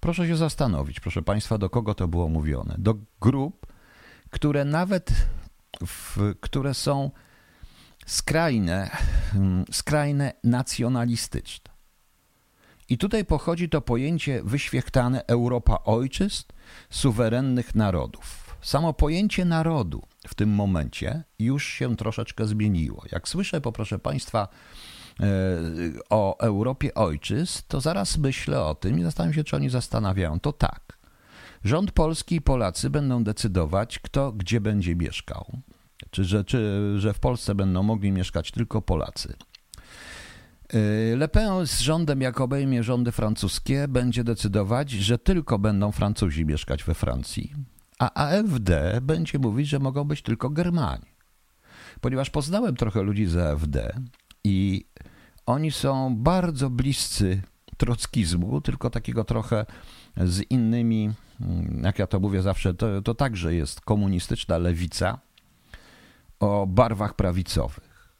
[0.00, 2.74] Proszę się zastanowić, proszę Państwa, do kogo to było mówione.
[2.78, 3.66] Do grup,
[4.30, 5.10] które nawet,
[5.86, 7.10] w, które są
[8.06, 8.90] skrajne,
[9.34, 11.70] mm, skrajne nacjonalistyczne.
[12.88, 16.44] I tutaj pochodzi to pojęcie wyświechtane Europa ojczyzn,
[16.90, 18.45] suwerennych narodów.
[18.66, 23.02] Samo pojęcie narodu w tym momencie już się troszeczkę zmieniło.
[23.12, 24.48] Jak słyszę, poproszę Państwa,
[25.20, 25.26] e,
[26.10, 30.40] o Europie ojczyzn, to zaraz myślę o tym i zastanawiam się, czy oni zastanawiają.
[30.40, 30.98] To tak.
[31.64, 35.58] Rząd polski i Polacy będą decydować, kto gdzie będzie mieszkał.
[36.10, 39.34] Czy że, czy, że w Polsce będą mogli mieszkać tylko Polacy.
[40.68, 46.44] E, Le Pen z rządem, jak obejmie rządy francuskie, będzie decydować, że tylko będą Francuzi
[46.44, 51.06] mieszkać we Francji a AfD będzie mówić, że mogą być tylko Germani.
[52.00, 54.00] Ponieważ poznałem trochę ludzi z AfD
[54.44, 54.86] i
[55.46, 57.42] oni są bardzo bliscy
[57.76, 59.66] trockizmu, tylko takiego trochę
[60.16, 65.18] z innymi, mm, jak ja to mówię zawsze, to, to także jest komunistyczna lewica
[66.40, 68.12] o barwach prawicowych.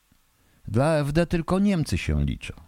[0.69, 2.66] Dla AfD tylko Niemcy się liczą.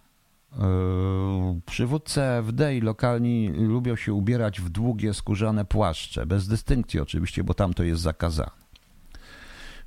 [0.52, 7.44] Yy, przywódcy AfD i lokalni lubią się ubierać w długie, skórzane płaszcze, bez dystynkcji oczywiście,
[7.44, 8.50] bo tam to jest zakazane.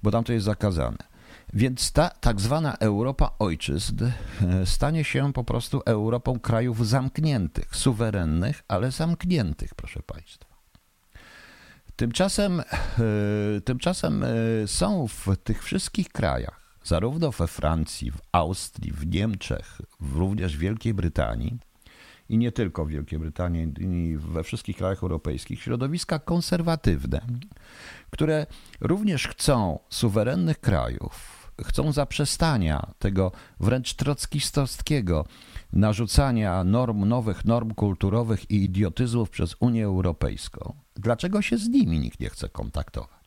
[0.04, 0.97] Bo tam to jest zakazane.
[1.54, 8.63] Więc ta tak zwana Europa ojczyzn yy, stanie się po prostu Europą krajów zamkniętych, suwerennych,
[8.67, 10.52] ale zamkniętych, proszę Państwa.
[11.95, 12.62] Tymczasem,
[12.97, 14.26] yy, tymczasem
[14.65, 19.82] są w tych wszystkich krajach zarówno we Francji, w Austrii, w Niemczech,
[20.15, 21.58] również w Wielkiej Brytanii
[22.30, 23.74] i nie tylko w Wielkiej Brytanii,
[24.17, 27.22] we wszystkich krajach europejskich, środowiska konserwatywne,
[28.10, 28.46] które
[28.82, 35.26] również chcą suwerennych krajów, chcą zaprzestania tego wręcz trockistowskiego
[35.74, 40.74] narzucania norm, nowych norm kulturowych i idiotyzmów przez Unię Europejską.
[40.96, 43.20] Dlaczego się z nimi nikt nie chce kontaktować?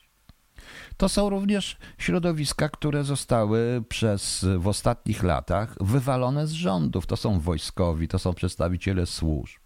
[0.97, 7.07] To są również środowiska, które zostały przez w ostatnich latach wywalone z rządów.
[7.07, 9.61] To są wojskowi, to są przedstawiciele służb,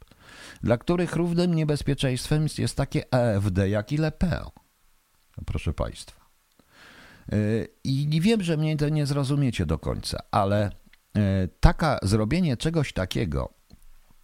[0.62, 4.44] dla których równym niebezpieczeństwem jest takie AfD jak i Pen.
[5.46, 6.28] Proszę Państwa.
[7.32, 10.70] Y, I wiem, że mnie to nie zrozumiecie do końca, ale
[11.16, 13.54] y, taka zrobienie czegoś takiego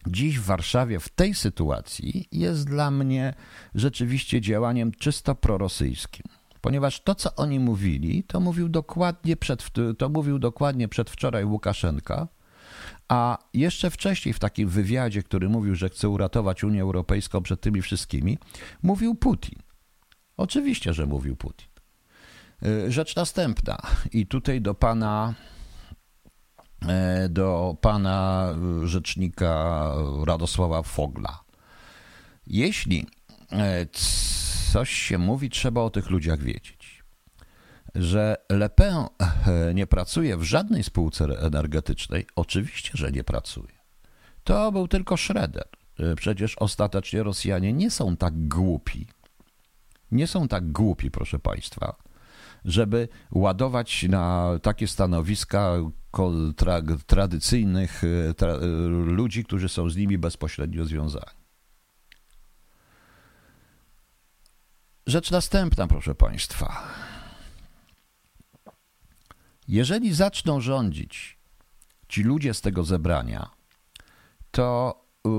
[0.07, 3.35] dziś w Warszawie w tej sytuacji jest dla mnie
[3.75, 6.25] rzeczywiście działaniem czysto prorosyjskim
[6.65, 9.65] ponieważ to, co oni mówili, to mówił dokładnie, przed,
[9.99, 12.29] to mówił dokładnie przedwczoraj Łukaszenka,
[13.09, 17.83] a jeszcze wcześniej w takim wywiadzie, który mówił, że chce uratować Unię Europejską przed tymi
[17.83, 18.39] wszystkimi,
[18.83, 19.59] mówił Putin.
[20.37, 21.69] Oczywiście, że mówił Putin.
[22.67, 23.79] Y, rzecz następna,
[24.13, 25.35] i tutaj do pana,
[26.89, 28.49] e, do pana
[28.85, 29.93] rzecznika
[30.27, 31.41] Radosława Fogla.
[32.47, 33.07] Jeśli
[33.53, 33.87] e,
[34.75, 37.05] coś się mówi, trzeba o tych ludziach wiedzieć.
[37.95, 43.75] Że Le Pen e, nie pracuje w żadnej spółce energetycznej, oczywiście, że nie pracuje.
[44.45, 45.69] To był tylko Schroeder.
[45.99, 49.07] E, przecież ostatecznie Rosjanie nie są tak głupi.
[50.13, 51.97] Nie są tak głupi, proszę Państwa,
[52.65, 55.73] żeby ładować na takie stanowiska
[56.57, 58.57] tra tradycyjnych e, tra
[59.05, 61.44] ludzi, którzy są z nimi bezpośrednio związani.
[65.07, 66.89] Rzecz następna, proszę Państwa.
[69.69, 71.39] Jeżeli zaczną rządzić
[72.09, 73.51] ci ludzie z tego zebrania,
[74.51, 74.95] to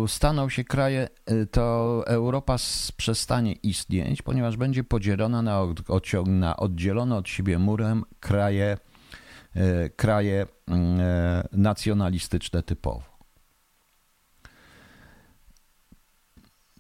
[0.06, 2.56] y, staną się kraje, y, to Europa
[2.98, 5.62] przestanie istnieć, ponieważ będzie podzielona na,
[6.26, 8.78] na oddzielone od siebie murem kraje,
[9.56, 10.46] y, kraje
[11.52, 13.15] nacjonalistyczne typowo.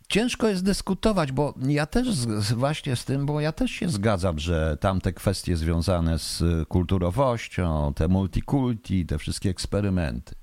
[0.09, 4.39] Ciężko jest dyskutować, bo ja też z, właśnie z tym, bo ja też się zgadzam,
[4.39, 10.35] że tamte kwestie związane z kulturowością, te multikulti, te wszystkie eksperymenty.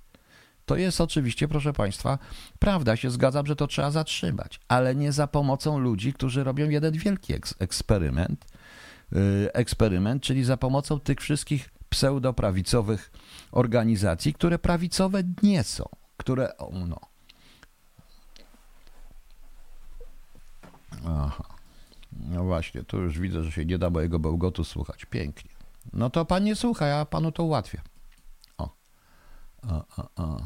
[0.67, 2.19] To jest oczywiście, proszę Państwa,
[2.59, 6.93] prawda, się zgadzam, że to trzeba zatrzymać, ale nie za pomocą ludzi, którzy robią jeden
[6.93, 8.47] wielki eksperyment,
[9.13, 13.13] yy, eksperyment, czyli za pomocą tych wszystkich pseudoprawicowych
[13.53, 16.53] organizacji, które prawicowe nie są, które,
[16.89, 17.12] no,
[21.07, 21.45] Aha.
[22.13, 25.05] No właśnie, tu już widzę, że się nie da mojego bełgotu słuchać.
[25.05, 25.51] Pięknie.
[25.93, 27.83] No to pan nie słucha, ja panu to ułatwię.
[28.59, 28.77] O.
[29.63, 30.39] A, a, a.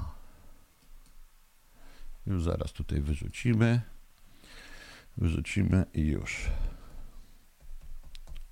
[2.26, 3.80] Już zaraz tutaj wyrzucimy.
[5.16, 6.50] Wyrzucimy i już.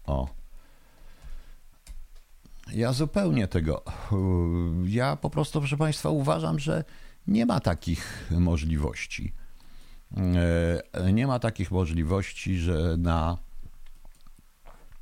[0.05, 0.29] O.
[2.73, 3.83] Ja zupełnie tego.
[4.85, 6.85] Ja po prostu, proszę Państwa, uważam, że
[7.27, 9.33] nie ma takich możliwości.
[10.17, 13.39] E, nie ma takich możliwości, że na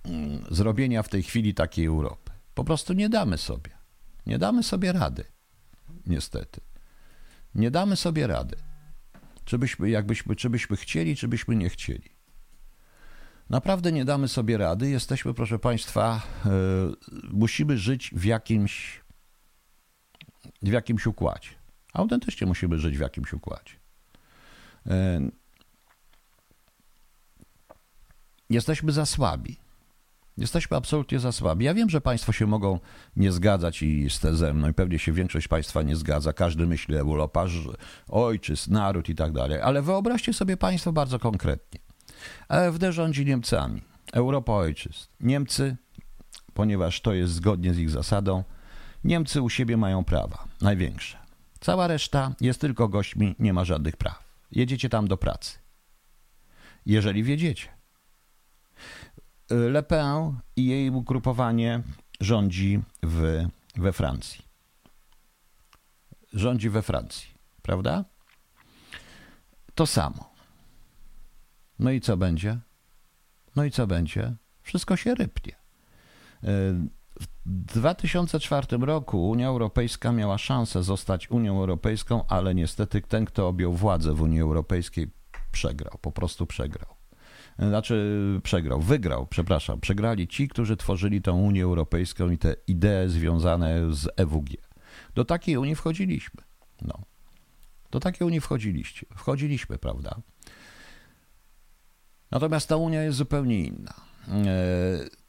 [0.05, 2.33] mm, zrobienia w tej chwili takiej Europy.
[2.55, 3.71] Po prostu nie damy sobie.
[4.27, 5.25] Nie damy sobie rady.
[6.07, 6.61] Niestety.
[7.55, 8.57] Nie damy sobie rady.
[9.45, 12.11] Czy byśmy, jakbyśmy, czy byśmy chcieli, czy byśmy nie chcieli.
[13.51, 14.91] Naprawdę nie damy sobie rady.
[14.91, 16.97] Jesteśmy, proszę Państwa, yy,
[17.31, 19.01] musimy żyć w jakimś,
[20.63, 21.51] w jakimś układzie.
[21.93, 23.82] Autentycznie musimy żyć w jakimś układzie.
[24.87, 25.31] Yy,
[28.51, 29.57] jesteśmy za słabi.
[30.39, 31.65] Jesteśmy absolutnie za słabi.
[31.65, 32.81] Ja wiem, że Państwo się mogą
[33.17, 36.33] nie zgadzać i z tezem, no i pewnie się większość Państwa nie zgadza.
[36.33, 37.47] Każdy myśli Europa,
[38.09, 39.61] ojczyzn, naród i tak dalej.
[39.61, 41.81] Ale wyobraźcie sobie Państwo bardzo konkretnie.
[42.49, 43.83] AfD rządzi Niemcami.
[44.13, 45.07] Europa ojczyzn.
[45.21, 45.77] Niemcy,
[46.55, 48.45] ponieważ to jest zgodnie z ich zasadą,
[49.05, 51.19] Niemcy u siebie mają prawa, największe.
[51.61, 54.32] Cała reszta jest tylko gośćmi, nie ma żadnych praw.
[54.53, 55.59] Jedziecie tam do pracy.
[56.87, 57.69] Jeżeli wiedziecie.
[59.51, 61.83] Le Pen i jej ugrupowanie
[62.21, 64.45] rządzi w, we Francji.
[66.33, 67.29] Rządzi we Francji,
[67.63, 68.05] prawda?
[69.75, 70.33] To samo.
[71.79, 72.59] No i co będzie?
[73.57, 74.35] No i co będzie?
[74.63, 75.57] Wszystko się rypnie.
[77.23, 83.73] W 2004 roku Unia Europejska miała szansę zostać Unią Europejską, ale niestety ten, kto objął
[83.73, 85.11] władzę w Unii Europejskiej,
[85.53, 86.95] przegrał, po prostu przegrał.
[87.59, 89.81] Znaczy, przegrał, wygrał, przepraszam.
[89.81, 94.49] Przegrali ci, którzy tworzyli tą Unię Europejską i te idee związane z EWG.
[95.15, 96.43] Do takiej Unii wchodziliśmy.
[96.83, 97.03] No.
[97.91, 99.07] Do takiej Unii wchodziliście.
[99.17, 100.21] Wchodziliśmy, prawda?
[102.31, 103.95] Natomiast ta Unia jest zupełnie inna.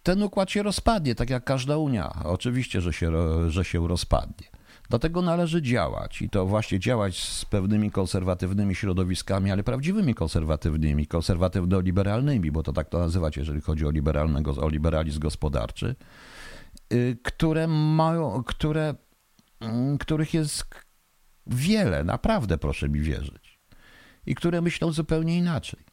[0.04, 2.14] Ten układ się rozpadnie, tak jak każda Unia.
[2.24, 3.12] Oczywiście, że się,
[3.50, 4.48] że się rozpadnie.
[4.90, 12.52] Dlatego należy działać i to właśnie działać z pewnymi konserwatywnymi środowiskami, ale prawdziwymi konserwatywnymi, konserwatywno-liberalnymi,
[12.52, 15.96] bo to tak to nazywać, jeżeli chodzi o, liberalnego, o liberalizm gospodarczy,
[16.94, 18.96] y, które mają, które,
[19.60, 20.66] mm, których jest
[21.48, 23.60] wiele, naprawdę proszę mi wierzyć,
[24.26, 25.93] i które myślą zupełnie inaczej.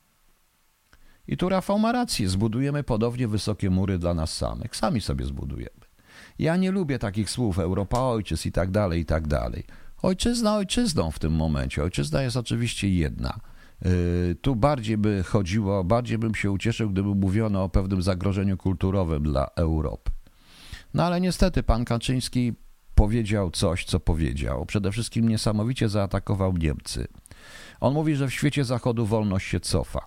[1.30, 5.80] I tu Rafał ma rację, zbudujemy podobnie wysokie mury dla nas samych, sami sobie zbudujemy.
[6.38, 9.64] Ja nie lubię takich słów Europa ojczyzn i tak dalej, i tak dalej.
[10.02, 11.82] Ojczyzna ojczyzną w tym momencie.
[11.82, 13.40] Ojczyzna jest oczywiście jedna.
[13.86, 19.22] Y, tu bardziej by chodziło, bardziej bym się ucieszył, gdyby mówiono o pewnym zagrożeniu kulturowym
[19.22, 20.10] dla Europy.
[20.94, 22.52] No ale niestety pan Kaczyński
[22.94, 24.66] powiedział coś, co powiedział.
[24.66, 27.08] Przede wszystkim niesamowicie zaatakował Niemcy.
[27.80, 30.00] On mówi, że w świecie zachodu wolność się cofa.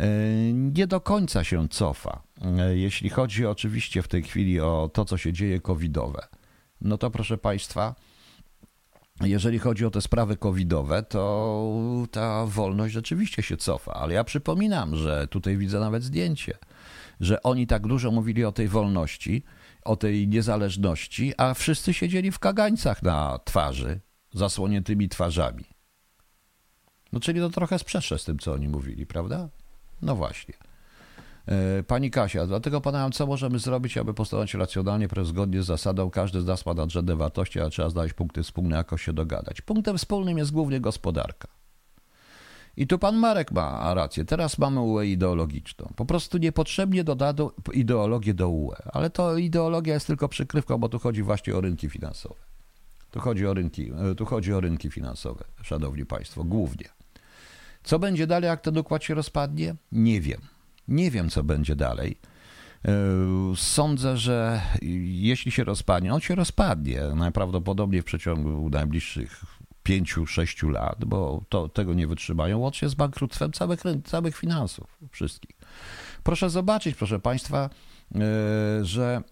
[0.00, 2.22] Y, nie do końca się cofa.
[2.58, 6.28] E, jeśli chodzi oczywiście w tej chwili o to, co się dzieje covidowe,
[6.80, 7.94] no to proszę Państwa,
[9.20, 13.92] jeżeli chodzi o te sprawy covidowe, to ta wolność rzeczywiście się cofa.
[13.92, 16.58] Ale ja przypominam, że tutaj widzę nawet zdjęcie,
[17.20, 19.44] że oni tak dużo mówili o tej wolności,
[19.84, 24.00] o tej niezależności, a wszyscy siedzieli w kagańcach na twarzy,
[24.32, 25.64] zasłoniętymi twarzami.
[27.12, 29.48] No czyli to trochę sprzecze z tym, co oni mówili, prawda?
[30.02, 30.54] No właśnie.
[31.46, 36.40] E, pani Kasia, dlatego panam, co możemy zrobić, aby postępować racjonalnie, zgodnie z zasadą, każdy
[36.40, 39.60] z nas ma nadrzędne wartości, ale trzeba znaleźć punkty wspólne, jakoś się dogadać.
[39.60, 41.48] Punktem wspólnym jest głównie gospodarka.
[42.76, 44.24] I tu pan Marek ma rację.
[44.24, 45.92] Teraz mamy UE ideologiczną.
[45.96, 48.76] Po prostu niepotrzebnie dodano ideologię do UE.
[48.92, 52.40] Ale to ideologia jest tylko przykrywką, bo tu chodzi właśnie o rynki finansowe.
[53.10, 56.88] Tu chodzi o rynki, e, tu chodzi o rynki finansowe, szanowni państwo, głównie.
[57.82, 59.74] Co będzie dalej, jak ten układ się rozpadnie?
[59.92, 60.40] Nie wiem.
[60.88, 62.16] Nie wiem, co będzie dalej.
[62.84, 62.92] E,
[63.56, 64.60] sądzę, że
[65.02, 69.44] jeśli się rozpadnie, on się rozpadnie najprawdopodobniej w przeciągu najbliższych
[69.82, 75.56] pięciu, sześciu lat, bo to, tego nie wytrzymają, łącznie z bankructwem całych, całych finansów, wszystkich.
[76.22, 77.70] Proszę zobaczyć, proszę Państwa,
[78.14, 78.18] e,
[78.84, 79.22] że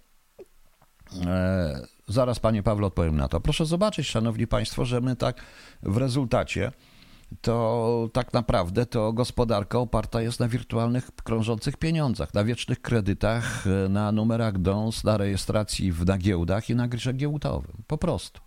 [1.26, 3.40] e, zaraz Panie Pawle odpowiem na to.
[3.40, 5.40] Proszę zobaczyć, Szanowni Państwo, że my tak
[5.82, 6.72] w rezultacie
[7.40, 14.12] to tak naprawdę to gospodarka oparta jest na wirtualnych krążących pieniądzach, na wiecznych kredytach, na
[14.12, 17.82] numerach DONS, na rejestracji w, na giełdach i na grze giełdowym.
[17.86, 18.40] Po prostu.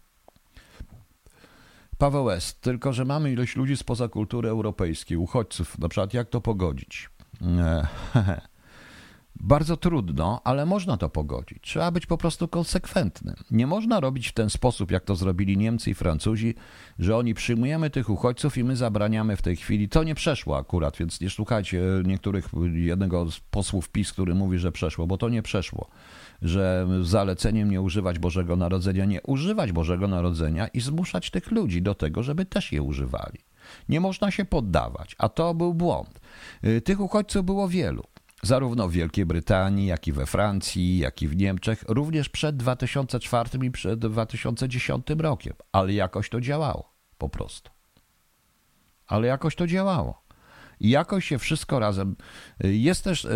[1.97, 2.55] Paweł S.
[2.61, 7.09] Tylko, że mamy ilość ludzi spoza kultury europejskiej, uchodźców, na przykład jak to pogodzić?
[9.43, 11.57] Bardzo trudno, ale można to pogodzić.
[11.61, 13.35] Trzeba być po prostu konsekwentnym.
[13.51, 16.55] Nie można robić w ten sposób, jak to zrobili Niemcy i Francuzi,
[16.99, 19.89] że oni przyjmujemy tych uchodźców i my zabraniamy w tej chwili.
[19.89, 24.71] To nie przeszło akurat, więc nie słuchajcie niektórych, jednego z posłów PiS, który mówi, że
[24.71, 25.87] przeszło, bo to nie przeszło.
[26.41, 31.95] Że zaleceniem nie używać Bożego Narodzenia, nie używać Bożego Narodzenia i zmuszać tych ludzi do
[31.95, 33.39] tego, żeby też je używali.
[33.89, 36.21] Nie można się poddawać, a to był błąd.
[36.63, 38.10] Y, tych uchodźców było wielu
[38.43, 43.49] zarówno w Wielkiej Brytanii, jak i we Francji, jak i w Niemczech, również przed 2004
[43.65, 47.71] i przed 2010 rokiem, ale jakoś to działało, po prostu.
[49.07, 50.21] Ale jakoś to działało.
[50.81, 52.15] I jakoś się wszystko razem.
[52.63, 53.29] Jest też, e,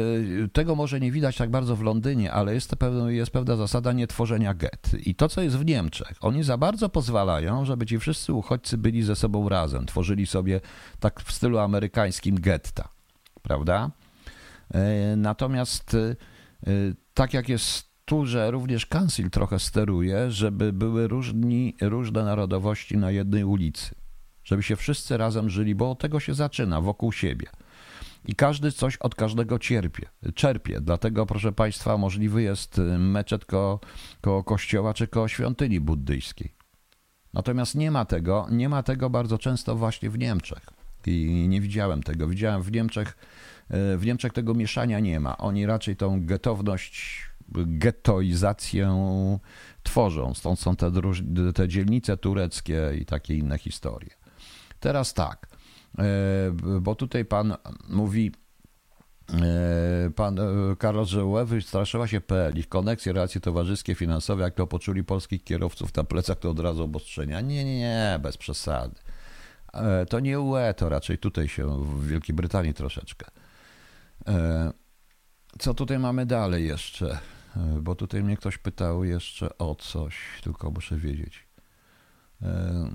[0.54, 4.54] tego może nie widać tak bardzo w Londynie, ale jest, pewna, jest pewna zasada nietworzenia
[4.54, 4.91] get.
[5.08, 9.04] I to, co jest w Niemczech, oni za bardzo pozwalają, żeby ci wszyscy uchodźcy byli
[9.04, 10.62] ze sobą razem, tworzyli sobie
[11.00, 12.89] tak w stylu amerykańskim getta,
[13.41, 13.91] prawda?
[14.73, 16.15] E, natomiast e,
[17.13, 23.12] tak jak jest tu, że również kancil trochę steruje, żeby były różni, różne narodowości na
[23.12, 23.95] jednej ulicy.
[24.43, 27.47] Żeby się wszyscy razem żyli, bo od tego się zaczyna, wokół siebie.
[28.28, 30.82] I każdy coś od każdego cierpie, czerpie.
[30.82, 33.80] Dlatego, proszę Państwa, możliwy jest meczet koło,
[34.21, 36.56] koło kościoła czy koło świątyni buddyjskiej.
[37.34, 40.65] Natomiast nie ma tego, nie ma tego bardzo często właśnie w Niemczech.
[41.06, 42.28] I nie widziałem tego.
[42.28, 43.17] Widziałem w Niemczech
[43.69, 45.38] w Niemczech tego mieszania nie ma.
[45.38, 47.21] Oni raczej tą getowność,
[47.56, 48.89] getoizację
[49.84, 50.34] tworzą.
[50.34, 50.91] Stąd są te,
[51.56, 54.10] te dzielnice tureckie i takie inne historie.
[54.80, 55.47] Teraz tak,
[55.97, 56.04] e,
[56.82, 57.54] bo tutaj pan
[57.89, 58.32] mówi,
[59.34, 64.54] e, Pan e, Karol, że UE wystraszyła się PL, ich koneksje, relacje towarzyskie, finansowe, jak
[64.54, 67.41] to poczuli polskich kierowców na plecach, to od razu obostrzenia.
[67.41, 68.95] Nie, nie, nie, bez przesady.
[70.10, 73.25] To nie UE, to raczej tutaj się w Wielkiej Brytanii troszeczkę.
[74.28, 74.74] E,
[75.60, 77.20] co tutaj mamy dalej jeszcze?
[77.58, 81.48] E, bo tutaj mnie ktoś pytał jeszcze o coś, tylko muszę wiedzieć.
[82.42, 82.90] E,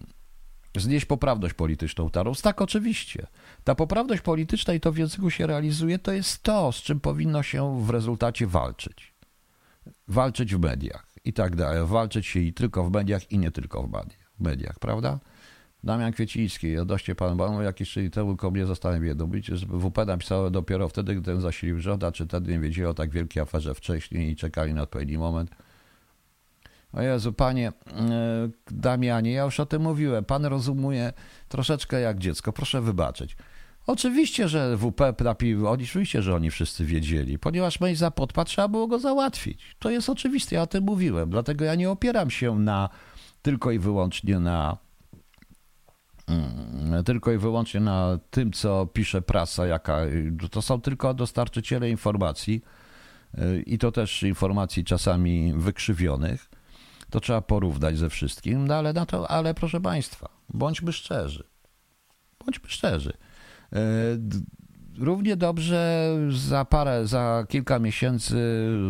[0.77, 2.43] znieść poprawność polityczną Tarus?
[2.43, 3.27] Tak, oczywiście.
[3.65, 7.43] Ta poprawność polityczna i to w języku się realizuje, to jest to, z czym powinno
[7.43, 9.15] się w rezultacie walczyć.
[10.09, 11.87] Walczyć w mediach i tak dalej.
[11.87, 13.91] Walczyć się i tylko w mediach, i nie tylko w
[14.41, 15.19] mediach, prawda?
[15.85, 20.89] Damian Kwieciński, odnośnie Pan Banu, jakiś czyli temu komunie zastanawiam być, że WP napisało dopiero
[20.89, 24.37] wtedy, gdy ten zasilił rząd, czy wtedy nie wiedzieli o tak wielkiej aferze wcześniej i
[24.37, 25.51] czekali na odpowiedni moment.
[26.93, 27.73] O Jezu, panie e,
[28.71, 30.25] Damianie, ja już o tym mówiłem.
[30.25, 31.13] Pan rozumuje
[31.49, 32.53] troszeczkę jak dziecko.
[32.53, 33.37] Proszę wybaczyć.
[33.87, 38.99] Oczywiście, że WP napił, oczywiście, że oni wszyscy wiedzieli, ponieważ Mejza podpadł, trzeba było go
[38.99, 39.77] załatwić.
[39.79, 41.31] To jest oczywiste, ja o tym mówiłem.
[41.31, 42.89] Dlatego ja nie opieram się na
[43.43, 44.77] tylko i wyłącznie na
[47.05, 50.01] tylko i wyłącznie na tym, co pisze prasa, jaka
[50.51, 52.63] to są tylko dostarczyciele informacji
[53.39, 56.51] y, i to też informacji czasami wykrzywionych.
[57.11, 61.45] To trzeba porównać ze wszystkim, no ale, na to, ale proszę Państwa, bądźmy szczerzy.
[62.45, 63.13] Bądźmy szczerzy.
[63.73, 63.77] Y,
[64.99, 68.37] równie dobrze za parę, za kilka miesięcy,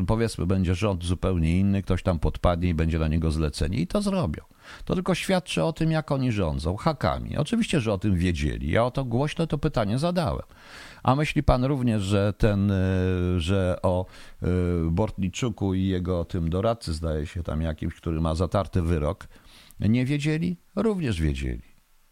[0.06, 4.02] powiedzmy, będzie rząd zupełnie inny, ktoś tam podpadnie i będzie na niego zlecenie i to
[4.02, 4.42] zrobią.
[4.84, 7.36] To tylko świadczy o tym, jak oni rządzą, hakami.
[7.36, 8.70] Oczywiście, że o tym wiedzieli.
[8.70, 10.46] Ja o to głośno to pytanie zadałem.
[11.02, 12.76] A myśli pan również, że ten, e,
[13.36, 14.06] że o
[14.42, 14.46] e,
[14.90, 19.28] Bortniczuku i jego tym doradcy, zdaje się tam jakimś, który ma zatarty wyrok,
[19.80, 20.56] nie wiedzieli?
[20.76, 21.62] Również wiedzieli.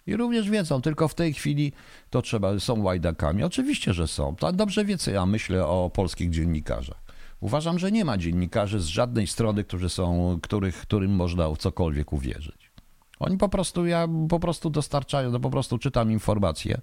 [0.06, 1.72] I również wiedzą, tylko w tej chwili
[2.10, 3.44] to trzeba, są łajdakami.
[3.44, 4.36] Oczywiście, że są.
[4.36, 7.07] To dobrze wie, co ja myślę o polskich dziennikarzach.
[7.40, 12.70] Uważam, że nie ma dziennikarzy z żadnej strony, którzy są, których, którym można cokolwiek uwierzyć.
[13.18, 16.80] Oni po prostu, ja po prostu dostarczają, no po prostu czytam informacje,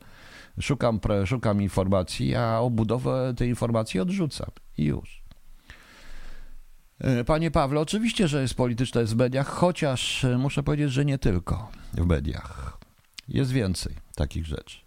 [0.59, 5.23] szukam, szukam informacji, a obudowę tej informacji odrzucam i już.
[6.99, 11.17] E, panie Pawle, oczywiście, że jest polityczne w mediach, chociaż e, muszę powiedzieć, że nie
[11.17, 12.77] tylko w mediach.
[13.27, 14.84] Jest więcej takich rzeczy.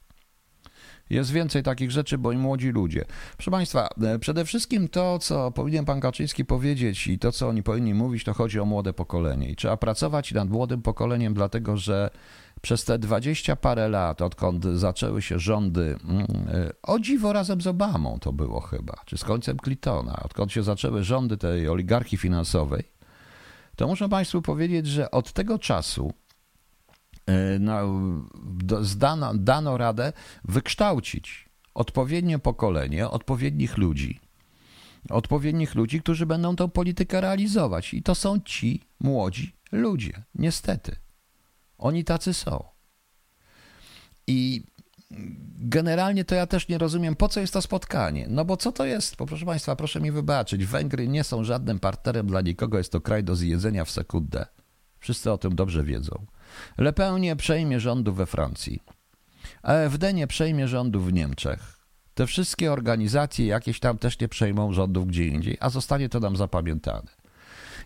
[1.10, 3.04] Jest więcej takich rzeczy, bo i młodzi ludzie.
[3.36, 7.62] Proszę Państwa, e, przede wszystkim to, co powinien Pan Kaczyński powiedzieć i to, co oni
[7.62, 9.50] powinni mówić, to chodzi o młode pokolenie.
[9.50, 12.10] I trzeba pracować nad młodym pokoleniem, dlatego że
[12.60, 17.66] przez te dwadzieścia parę lat, odkąd zaczęły się rządy, mm, e, o dziwo razem z
[17.66, 22.82] Obamą to było chyba, czy z końcem Clintona, odkąd się zaczęły rządy tej oligarchii finansowej,
[23.76, 26.12] to muszę Państwu powiedzieć, że od tego czasu
[27.28, 27.60] E,
[28.80, 30.12] zdano, dano radę
[30.44, 34.20] wykształcić odpowiednie pokolenie, odpowiednich ludzi,
[35.10, 37.94] odpowiednich ludzi, którzy będą tę politykę realizować.
[37.94, 40.96] I to są ci młodzi ludzie, niestety.
[41.78, 42.64] Oni tacy są.
[44.26, 44.64] I
[45.58, 48.26] generalnie to ja też nie rozumiem, po co jest to spotkanie.
[48.30, 49.16] No bo co to jest?
[49.16, 53.00] Bo proszę Państwa, proszę mi wybaczyć, Węgry nie są żadnym partnerem dla nikogo, jest to
[53.00, 54.46] kraj do zjedzenia w sekundę.
[55.00, 56.26] Wszyscy o tym dobrze wiedzą.
[56.78, 58.82] Le Pen nie przejmie rządu we Francji.
[59.62, 61.78] AfD nie przejmie rządu w Niemczech.
[62.14, 66.36] Te wszystkie organizacje jakieś tam też nie przejmą rządów gdzie indziej, a zostanie to nam
[66.36, 67.08] zapamiętane.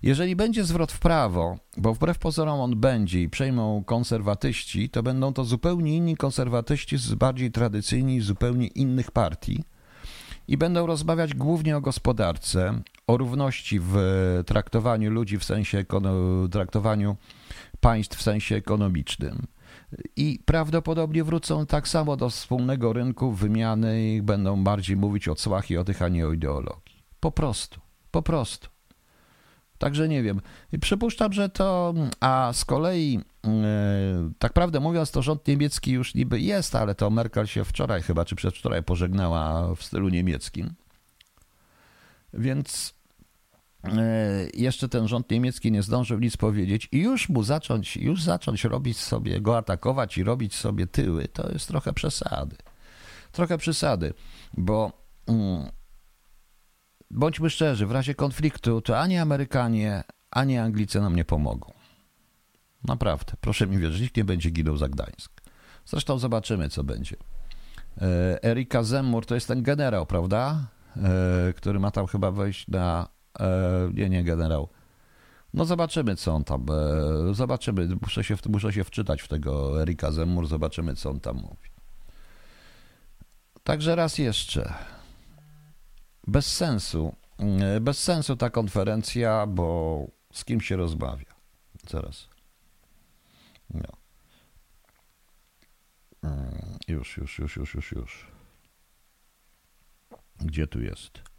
[0.02, 5.32] Jeżeli będzie zwrot w prawo, bo wbrew pozorom on będzie i przejmą konserwatyści, to będą
[5.32, 9.64] to zupełnie inni konserwatyści z bardziej tradycyjni, zupełnie innych partii
[10.48, 13.96] i będą rozmawiać głównie o gospodarce, o równości w
[14.46, 15.84] traktowaniu ludzi w sensie
[16.50, 17.16] traktowaniu
[17.80, 19.46] państw w sensie ekonomicznym.
[20.16, 25.70] I prawdopodobnie wrócą tak samo do wspólnego rynku wymiany i będą bardziej mówić o cłach
[25.70, 27.02] i o tych, a nie o ideologii.
[27.20, 28.68] Po prostu, po prostu.
[29.78, 30.40] Także nie wiem.
[30.80, 33.12] Przypuszczam, że to, a z kolei,
[33.44, 33.52] yy,
[34.38, 38.24] tak prawdę mówiąc, to rząd niemiecki już niby jest, ale to Merkel się wczoraj chyba,
[38.24, 40.74] czy przedwczoraj pożegnała w stylu niemieckim.
[42.34, 42.94] Więc
[44.55, 48.99] jeszcze ten rząd niemiecki nie zdążył nic powiedzieć i już mu zacząć, już zacząć robić
[48.99, 52.57] sobie, go atakować i robić sobie tyły, to jest trochę przesady.
[53.33, 54.14] Trochę przesady,
[54.57, 54.93] bo
[55.28, 55.35] yy,
[57.11, 61.72] bądźmy szczerzy, w razie konfliktu to ani Amerykanie, ani Anglicy nam nie pomogą.
[62.85, 65.43] Naprawdę, proszę mi wierzyć, nikt nie będzie ginął za Gdańsk.
[65.85, 67.16] Zresztą zobaczymy, co będzie.
[68.01, 70.66] E, Erika Zemmur to jest ten generał, prawda?
[70.97, 73.09] E, który ma tam chyba wejść na.
[73.41, 74.68] E, nie, nie generał.
[75.55, 76.66] No zobaczymy, co on tam.
[77.33, 77.89] Zobaczymy.
[78.03, 81.72] Muszę się, muszę się wczytać w tego Erika Zemmur, zobaczymy, co on tam mówi.
[83.64, 84.74] Także raz jeszcze
[86.26, 87.16] bez sensu.
[87.39, 91.35] E, bez sensu ta konferencja, bo z kim się rozmawia?
[91.89, 92.28] Zaraz.
[93.70, 93.93] No.
[96.22, 98.26] Mm, już, już, już, już, już, już.
[100.41, 101.32] Gdzie tu jest?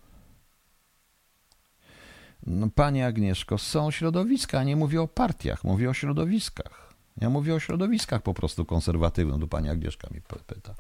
[2.48, 6.94] No, Pani Agnieszko, są środowiska, nie mówię o partiach, mówię o środowiskach.
[7.22, 10.76] Ja mówię o środowiskach po prostu konserwatywnych, tu Pani Agnieszka mi pyta.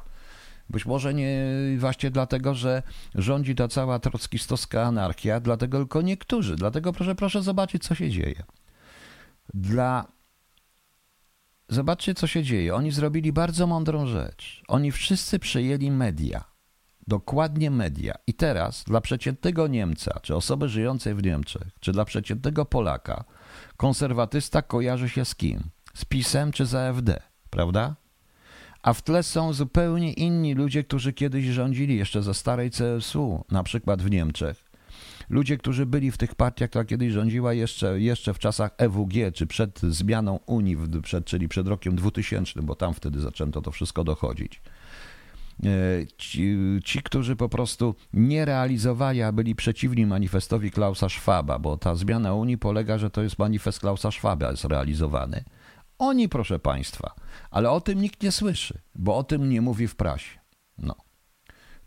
[0.69, 1.47] Być może nie
[1.77, 2.83] właśnie dlatego, że
[3.15, 6.55] rządzi ta cała trockistowska anarchia, dlatego tylko niektórzy.
[6.55, 8.43] Dlatego proszę, proszę zobaczyć, co się dzieje.
[9.53, 10.05] Dla
[11.69, 12.75] Zobaczcie, co się dzieje.
[12.75, 14.63] Oni zrobili bardzo mądrą rzecz.
[14.67, 16.52] Oni wszyscy przejęli media.
[17.07, 18.15] Dokładnie media.
[18.27, 23.23] I teraz dla przeciętnego Niemca, czy osoby żyjącej w Niemczech, czy dla przeciętnego Polaka,
[23.77, 25.63] konserwatysta kojarzy się z kim?
[25.93, 27.95] Z PiSem czy z AfD, prawda?
[28.83, 33.63] a w tle są zupełnie inni ludzie, którzy kiedyś rządzili jeszcze za starej CSU, na
[33.63, 34.63] przykład w Niemczech.
[35.29, 39.47] Ludzie, którzy byli w tych partiach, która kiedyś rządziła jeszcze, jeszcze w czasach EWG, czy
[39.47, 44.61] przed zmianą Unii, przed, czyli przed rokiem 2000, bo tam wtedy zaczęto to wszystko dochodzić.
[45.65, 45.67] E,
[46.17, 51.95] ci, ci, którzy po prostu nie realizowali, a byli przeciwni manifestowi Klausa Schwaba, bo ta
[51.95, 55.43] zmiana Unii polega, że to jest manifest Klausa Schwaba jest realizowany.
[55.99, 57.15] Oni, proszę Państwa,
[57.51, 60.39] ale o tym nikt nie słyszy, bo o tym nie mówi w prasie.
[60.77, 60.95] No.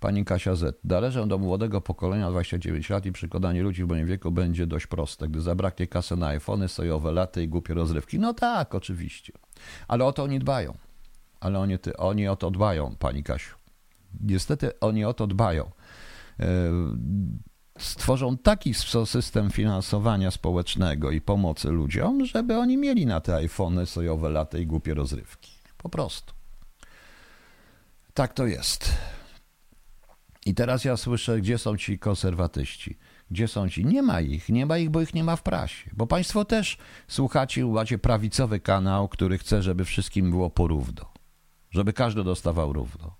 [0.01, 0.81] Pani Kasia Z.
[0.85, 5.29] Należę do młodego pokolenia 29 lat i przekładanie ludzi w moim wieku będzie dość proste.
[5.29, 8.19] Gdy zabraknie kasy na iPhony, sojowe laty i głupie rozrywki.
[8.19, 9.33] No tak, oczywiście.
[9.89, 10.77] Ale o to oni dbają.
[11.41, 13.55] Ale oni, ty, oni o to dbają, Pani Kasiu.
[14.21, 15.71] Niestety oni o to dbają.
[16.39, 16.47] Yy,
[17.79, 18.75] stworzą taki
[19.05, 24.67] system finansowania społecznego i pomocy ludziom, żeby oni mieli na te iPhony sojowe lata i
[24.67, 25.53] głupie rozrywki.
[25.79, 26.35] Po prostu.
[28.15, 28.95] Tak to jest.
[30.47, 32.97] I teraz ja słyszę, gdzie są ci konserwatyści.
[33.31, 33.85] Gdzie są ci?
[33.85, 35.91] Nie ma ich, nie ma ich, bo ich nie ma w prasie.
[35.93, 36.79] Bo państwo też
[37.09, 41.16] słuchacie, macie prawicowy kanał, który chce, żeby wszystkim było porówno.
[41.71, 43.17] Żeby każdy dostawał równo.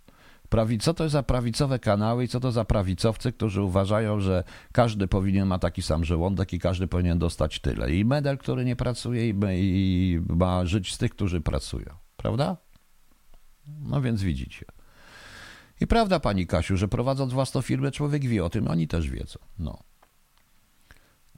[0.49, 5.09] Prawi, co to za prawicowe kanały i co to za prawicowcy, którzy uważają, że każdy
[5.09, 7.95] powinien ma taki sam żołądek i każdy powinien dostać tyle.
[7.95, 11.95] I medal, który nie pracuje i, i ma żyć z tych, którzy pracują.
[12.17, 12.57] Prawda?
[13.67, 14.67] No więc widzicie.
[15.81, 19.39] I prawda, pani Kasiu, że prowadząc własną firmę, człowiek wie o tym, oni też wiedzą.
[19.59, 19.83] No.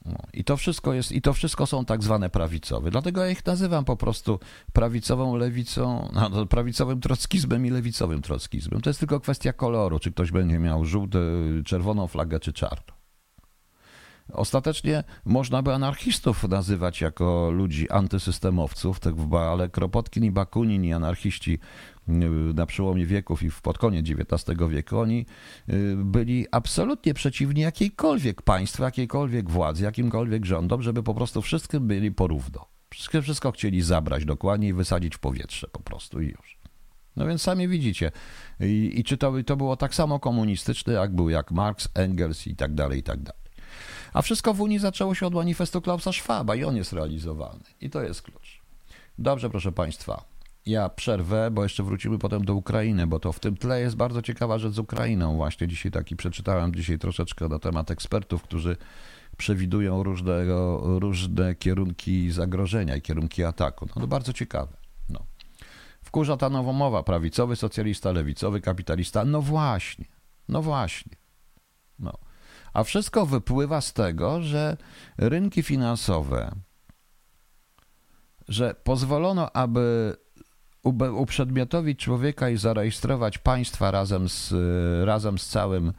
[0.09, 2.91] No, I to wszystko jest, i to wszystko są tak zwane prawicowe.
[2.91, 4.41] Dlatego ja ich nazywam po prostu
[4.73, 8.81] prawicową lewicą, no, prawicowym trockizmem i lewicowym trockizmem.
[8.81, 11.19] To jest tylko kwestia koloru, czy ktoś będzie miał żółty,
[11.65, 12.99] czerwoną flagę, czy czarną.
[14.33, 21.59] Ostatecznie można by anarchistów nazywać jako ludzi antysystemowców, tak ale Kropotkin i Bakunin i anarchiści
[22.55, 25.27] na przełomie wieków i pod koniec XIX wieku, oni
[25.69, 32.13] y, byli absolutnie przeciwni jakiejkolwiek państwu, jakiejkolwiek władzy, jakimkolwiek rządom, żeby po prostu wszystkim byli
[32.13, 32.67] porówno.
[32.91, 36.59] Wszystko, wszystko chcieli zabrać dokładnie i wysadzić w powietrze po prostu i już.
[37.17, 38.13] No więc sami widzicie.
[38.61, 42.57] I, i czy to, to było tak samo komunistyczne, jak był jak Marx, Engels i
[42.57, 43.43] tak dalej, i tak dalej.
[44.13, 47.65] A wszystko w Unii zaczęło się od manifestu Klausa Schwaba i on jest realizowany.
[47.81, 48.61] I to jest klucz.
[49.19, 50.38] Dobrze, proszę Państwa.
[50.69, 54.23] Ja przerwę, bo jeszcze wrócimy potem do Ukrainy, bo to w tym tle jest bardzo
[54.23, 55.37] ciekawa rzecz z Ukrainą.
[55.37, 58.77] Właśnie dzisiaj taki przeczytałem dzisiaj troszeczkę na temat ekspertów, którzy
[59.37, 63.87] przewidują różnego, różne kierunki zagrożenia i kierunki ataku.
[63.97, 64.77] No to bardzo ciekawe.
[65.09, 65.27] No.
[66.03, 69.25] Wkurza ta nowomowa, prawicowy socjalista, lewicowy kapitalista.
[69.25, 70.05] No właśnie,
[70.49, 71.17] no właśnie.
[71.99, 72.13] No.
[72.73, 74.77] A wszystko wypływa z tego, że
[75.19, 76.55] rynki finansowe,
[78.49, 80.17] że pozwolono, aby
[81.17, 84.55] uprzedmiotowić człowieka i zarejestrować państwa razem z,
[85.07, 85.93] razem z całym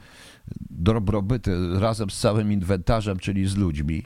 [0.70, 4.06] dobrobyty, razem z całym inwentarzem, czyli z ludźmi,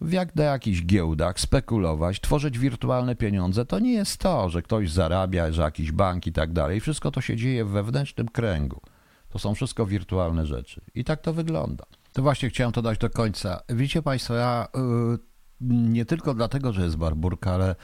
[0.00, 5.52] jak na jakichś giełdach, spekulować, tworzyć wirtualne pieniądze, to nie jest to, że ktoś zarabia,
[5.52, 6.80] że jakiś bank i tak dalej.
[6.80, 8.80] Wszystko to się dzieje w wewnętrznym kręgu.
[9.28, 10.80] To są wszystko wirtualne rzeczy.
[10.94, 11.84] I tak to wygląda.
[12.12, 13.60] To właśnie chciałem to dać do końca.
[13.68, 15.18] Widzicie Państwo, ja yy,
[15.60, 17.74] nie tylko dlatego, że jest barburka, ale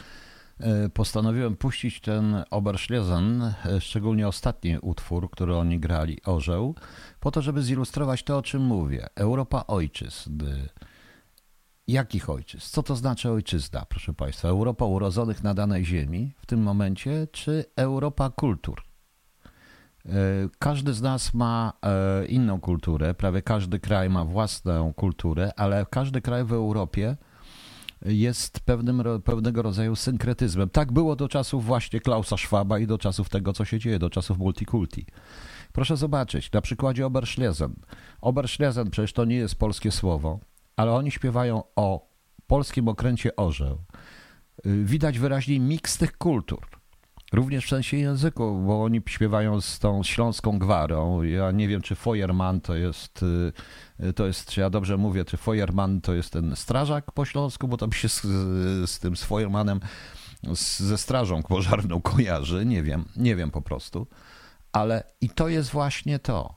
[0.94, 6.74] postanowiłem puścić ten Oberschlesen, yy, szczególnie ostatni utwór, który oni grali, Orzeł,
[7.20, 9.07] po to, żeby zilustrować to, o czym mówię.
[9.14, 10.42] Europa ojczyzn.
[11.88, 12.66] Jakich ojczyzn?
[12.70, 14.48] Co to znaczy ojczyzna, proszę Państwa?
[14.48, 18.82] Europa urodzonych na danej ziemi w tym momencie, czy Europa kultur?
[20.07, 20.12] E,
[20.59, 26.20] każdy z nas ma e, inną kulturę, prawie każdy kraj ma własną kulturę, ale każdy
[26.20, 27.16] kraj w Europie
[28.07, 30.70] jest pewnym, pewnego rodzaju synkretyzmem.
[30.70, 34.11] Tak było do czasów właśnie Klausa Schwaba i do czasów tego, co się dzieje, do
[34.11, 35.07] czasów multikulti.
[35.72, 37.74] Proszę zobaczyć, na przykładzie Oberschlesen.
[38.20, 40.40] Oberschlesen przecież to nie jest polskie słowo,
[40.76, 42.09] ale oni śpiewają o
[42.46, 43.78] polskim okręcie orzeł.
[44.66, 46.76] Y, widać wyraźnie miks tych kultur.
[47.37, 51.22] Również w sensie języku, bo oni śpiewają z tą śląską gwarą.
[51.22, 53.24] Ja nie wiem, czy Feuerman to jest,
[54.03, 57.68] y, to jest, czy ja dobrze mówię, czy Feuerman to jest ten strażak po śląsku,
[57.68, 58.20] bo to mi się z,
[58.91, 59.80] z tym Feuermanem,
[60.78, 62.66] ze strażą pożarną kojarzy.
[62.66, 64.07] Nie wiem, nie wiem po prostu.
[64.72, 66.55] Ale i to jest właśnie to.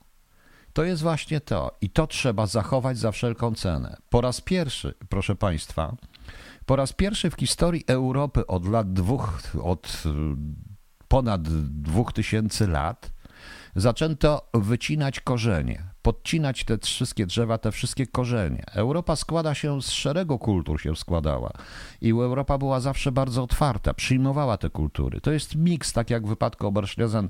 [0.73, 1.77] To jest właśnie to.
[1.81, 3.97] I to trzeba zachować za wszelką cenę.
[4.09, 5.95] Po raz pierwszy, proszę Państwa,
[6.65, 10.03] po raz pierwszy w historii Europy od lat dwóch, od
[11.09, 11.41] ponad
[11.81, 13.11] dwóch tysięcy lat,
[13.75, 18.63] zaczęto wycinać korzenie, podcinać te wszystkie drzewa, te wszystkie korzenie.
[18.73, 21.51] Europa składa się z szeregu kultur, się składała.
[22.01, 25.21] I Europa była zawsze bardzo otwarta, przyjmowała te kultury.
[25.21, 27.29] To jest miks, tak jak w wypadku Oberschlesen,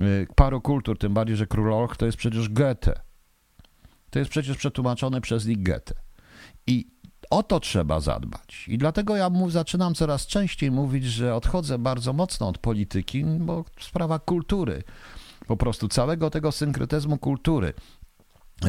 [0.00, 3.00] y, paru kultur, tym bardziej, że Król Olch to jest przecież Goethe.
[4.10, 5.94] To jest przecież przetłumaczone przez nich Goethe.
[6.66, 6.95] I
[7.30, 8.68] o to trzeba zadbać.
[8.68, 13.64] I dlatego ja mów, zaczynam coraz częściej mówić, że odchodzę bardzo mocno od polityki, bo
[13.80, 14.82] sprawa kultury
[15.46, 17.72] po prostu całego tego synkretyzmu kultury.
[18.64, 18.68] E,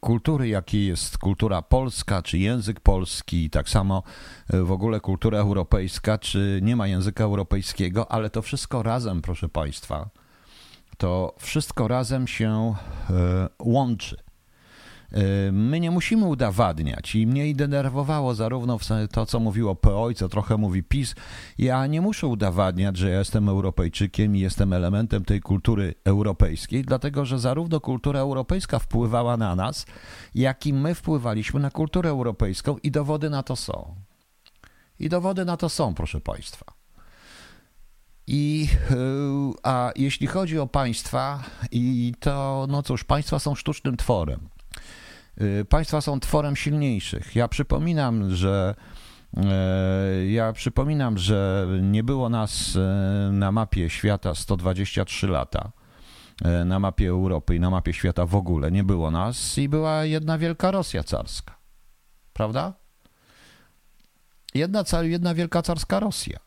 [0.00, 4.02] kultury, jaki jest kultura polska, czy język polski, tak samo
[4.52, 9.48] e, w ogóle kultura europejska, czy nie ma języka europejskiego, ale to wszystko razem, proszę
[9.48, 10.08] Państwa,
[10.98, 12.74] to wszystko razem się
[13.10, 14.16] e, łączy.
[15.16, 18.78] Y, my nie musimy udowadniać i mnie denerwowało zarówno
[19.12, 21.14] to, co mówiło PO i co trochę mówi PiS.
[21.58, 27.24] Ja nie muszę udowadniać, że ja jestem Europejczykiem i jestem elementem tej kultury europejskiej, dlatego
[27.24, 29.86] że zarówno kultura europejska wpływała na nas,
[30.34, 33.94] jak i my wpływaliśmy na kulturę europejską i dowody na to są.
[34.98, 36.64] I dowody na to są, proszę Państwa.
[38.26, 38.96] I, y,
[39.62, 44.53] a jeśli chodzi o państwa, i to, no cóż, państwa są sztucznym tworem.
[45.40, 47.36] Y, państwa są tworem silniejszych.
[47.36, 48.74] Ja przypominam, że
[49.36, 52.78] y, ja przypominam, że nie było nas y,
[53.32, 55.72] na mapie świata 123 lata.
[56.64, 60.38] Na mapie Europy i na mapie świata w ogóle nie było nas i była jedna
[60.38, 61.58] wielka Rosja carska.
[62.32, 62.72] Prawda?
[64.54, 66.38] Jedna, jedna wielka carska Rosja.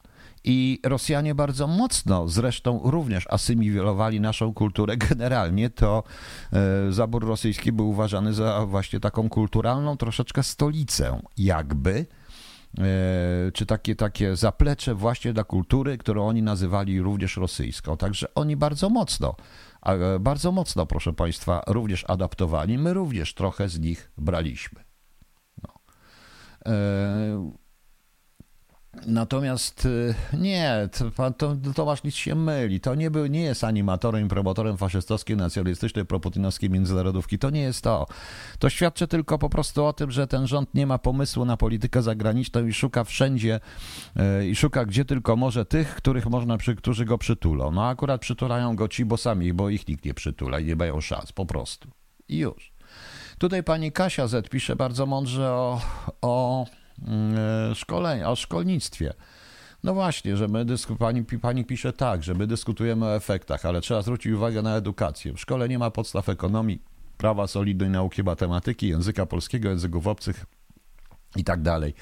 [0.50, 4.98] I Rosjanie bardzo mocno zresztą również asymilowali naszą kulturę.
[5.10, 6.04] Generalnie to
[6.54, 12.06] e, zabór rosyjski był uważany za właśnie taką kulturalną troszeczkę stolicę, jakby
[12.78, 12.86] e,
[13.54, 17.98] czy takie, takie zaplecze właśnie dla kultury, którą oni nazywali również rosyjską.
[17.98, 19.36] Także oni bardzo mocno,
[20.20, 22.78] bardzo mocno, proszę Państwa, również adaptowali.
[22.78, 24.84] My również trochę z nich braliśmy.
[25.64, 25.74] No.
[29.06, 32.80] Natomiast y, nie, to, to, Tomasz nic się myli.
[32.80, 37.40] To nie, był, nie jest animatorem i promotorem faszystowskiej, nacjonalistycznej, proputinowskiej międzynarodówki.
[37.40, 38.08] To nie jest to.
[38.60, 42.02] To świadczy tylko po prostu o tym, że ten rząd nie ma pomysłu na politykę
[42.02, 43.60] zagraniczną i szuka wszędzie
[44.40, 47.72] y, i szuka gdzie tylko może tych, których można, którzy go przytulą.
[47.72, 51.02] No akurat przytulają go ci, bo sami, bo ich nikt nie przytula i nie mają
[51.02, 51.90] szans, po prostu.
[52.30, 52.72] I już.
[53.38, 55.82] Tutaj pani Kasia Z pisze bardzo mądrze o,
[56.22, 56.66] o
[57.08, 59.14] E, szkolenia, o szkolnictwie.
[59.84, 63.82] No właśnie, że my dysku, pani, pani pisze tak, że my dyskutujemy o efektach, ale
[63.82, 65.34] trzeba zwrócić uwagę na edukację.
[65.34, 66.82] W szkole nie ma podstaw ekonomii,
[67.18, 70.46] prawa solidnej nauki matematyki, języka polskiego, języków obcych
[71.36, 71.94] i tak dalej.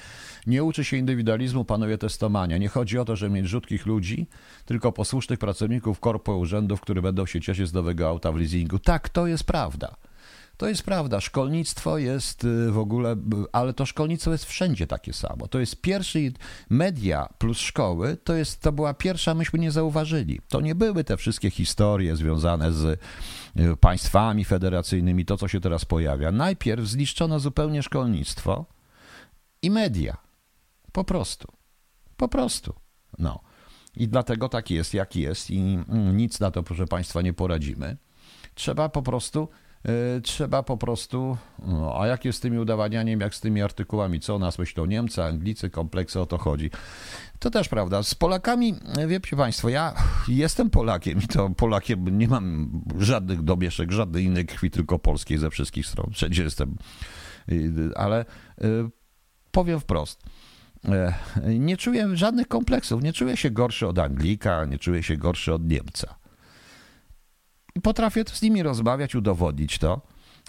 [0.48, 2.58] Nie uczy się indywidualizmu, panuje testomania.
[2.58, 4.28] Nie chodzi o to, żeby mieć rzutkich ludzi,
[4.66, 8.80] tylko posłusznych pracowników korpo urzędów, które będą się cieszyć z nowego auta w leasingu.
[8.80, 9.96] Tak, to jest prawda.
[10.58, 11.22] To jest prawda.
[11.22, 13.16] Szkolnictwo jest y, w ogóle,
[13.52, 15.48] ale to szkolnictwo jest wszędzie takie samo.
[15.48, 16.32] To jest pierwszy
[16.70, 20.40] media plus szkoły, to, jest, to była pierwsza, myśmy nie zauważyli.
[20.48, 23.00] To nie były te wszystkie historie związane z
[23.60, 26.32] y, państwami federacyjnymi, to co się teraz pojawia.
[26.32, 28.66] Najpierw zniszczono zupełnie szkolnictwo
[29.62, 30.18] i media.
[30.92, 31.48] Po prostu.
[32.18, 32.74] Po prostu.
[33.20, 33.40] No.
[33.98, 37.98] I dlatego tak jest, jak jest, i mm, nic na to, proszę Państwa, nie poradzimy.
[38.56, 39.50] Trzeba po prostu
[40.24, 44.36] trzeba po prostu, no, a jak jest z tymi udawanianiem, jak z tymi artykułami, co
[44.36, 46.70] o nas myślą Niemcy, Anglicy, kompleksy, o to chodzi.
[47.40, 48.04] To też prawda.
[48.04, 48.76] Z Polakami,
[49.08, 49.94] wiecie Państwo, ja
[50.28, 55.50] jestem Polakiem i to Polakiem nie mam żadnych domieszek, żadnej innej krwi, tylko polskiej ze
[55.50, 56.12] wszystkich stron.
[56.14, 56.76] Wszędzie jestem.
[57.96, 58.66] Ale e,
[59.52, 60.24] powiem wprost.
[60.86, 61.14] E,
[61.60, 63.04] nie czuję żadnych kompleksów.
[63.04, 66.25] Nie czuję się gorszy od Anglika, nie czuję się gorszy od Niemca
[67.76, 70.02] i potrafię z nimi rozmawiać, udowodnić to.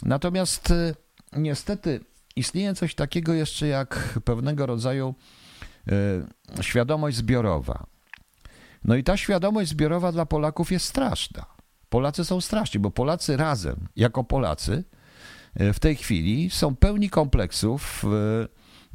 [0.03, 0.95] Natomiast y,
[1.33, 2.01] niestety
[2.37, 5.15] istnieje coś takiego jeszcze jak pewnego rodzaju
[6.59, 7.87] y, świadomość zbiorowa.
[8.85, 11.47] No i ta świadomość zbiorowa dla Polaków jest straszna.
[11.89, 14.85] Polacy są straszni, bo Polacy razem, jako Polacy,
[15.61, 18.05] y, w tej chwili są pełni kompleksów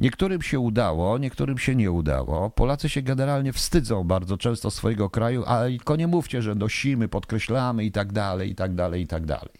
[0.01, 2.49] Niektórym się udało, niektórym się nie udało.
[2.49, 7.83] Polacy się generalnie wstydzą bardzo często swojego kraju, ale tylko nie mówcie, że nosimy, podkreślamy
[7.83, 9.53] i tak dalej, i tak dalej, i tak dalej.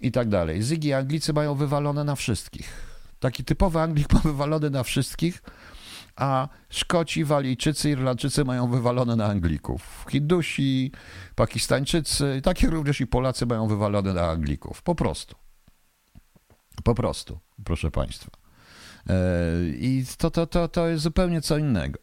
[0.00, 0.62] I tak dalej.
[0.62, 2.72] Zygi Anglicy mają wywalone na wszystkich.
[3.20, 5.42] Taki typowy Anglik ma wywalony na wszystkich,
[6.16, 10.06] a Szkoci, Walijczycy, Irlandczycy mają wywalone na Anglików.
[10.10, 10.92] Hindusi,
[11.34, 14.82] Pakistańczycy, takie również i Polacy mają wywalone na Anglików.
[14.82, 15.36] Po prostu.
[16.84, 18.41] Po prostu, proszę Państwa.
[19.08, 19.14] E,
[19.68, 21.98] I to, to, to, to jest zupełnie co innego.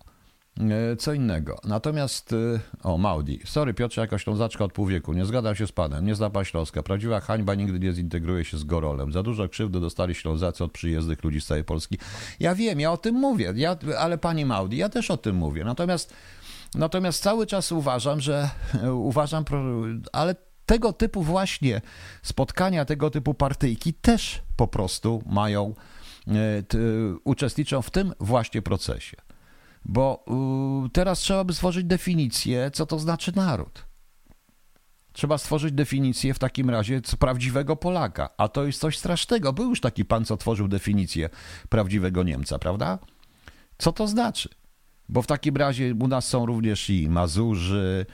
[0.59, 1.59] E, co innego.
[1.63, 3.39] Natomiast, e, o, Maudi.
[3.45, 5.13] Sorry, Piotrze, jakaś Ślązaczka od pół wieku.
[5.13, 6.05] Nie zgadzam się z panem.
[6.05, 6.83] Nie zna Śląska.
[6.83, 9.11] Prawdziwa hańba nigdy nie zintegruje się z Gorolem.
[9.11, 11.97] Za dużo krzywdy dostali Ślązacy od przyjezdnych ludzi z całej Polski.
[12.39, 15.63] Ja wiem, ja o tym mówię, ja, ale pani Maudi, ja też o tym mówię.
[15.63, 16.13] Natomiast,
[16.75, 18.49] natomiast cały czas uważam, że
[18.91, 19.45] uważam,
[20.11, 20.35] ale
[20.65, 21.81] tego typu właśnie
[22.21, 25.73] spotkania, tego typu partyjki też po prostu mają
[27.23, 29.17] uczestniczą w tym właśnie procesie.
[29.85, 30.25] Bo
[30.93, 33.85] teraz trzeba by stworzyć definicję, co to znaczy naród.
[35.13, 39.53] Trzeba stworzyć definicję w takim razie prawdziwego Polaka, a to jest coś strasznego.
[39.53, 41.29] Był już taki pan, co tworzył definicję
[41.69, 42.99] prawdziwego Niemca, prawda?
[43.77, 44.49] Co to znaczy?
[45.09, 48.05] Bo w takim razie u nas są również i Mazurzy,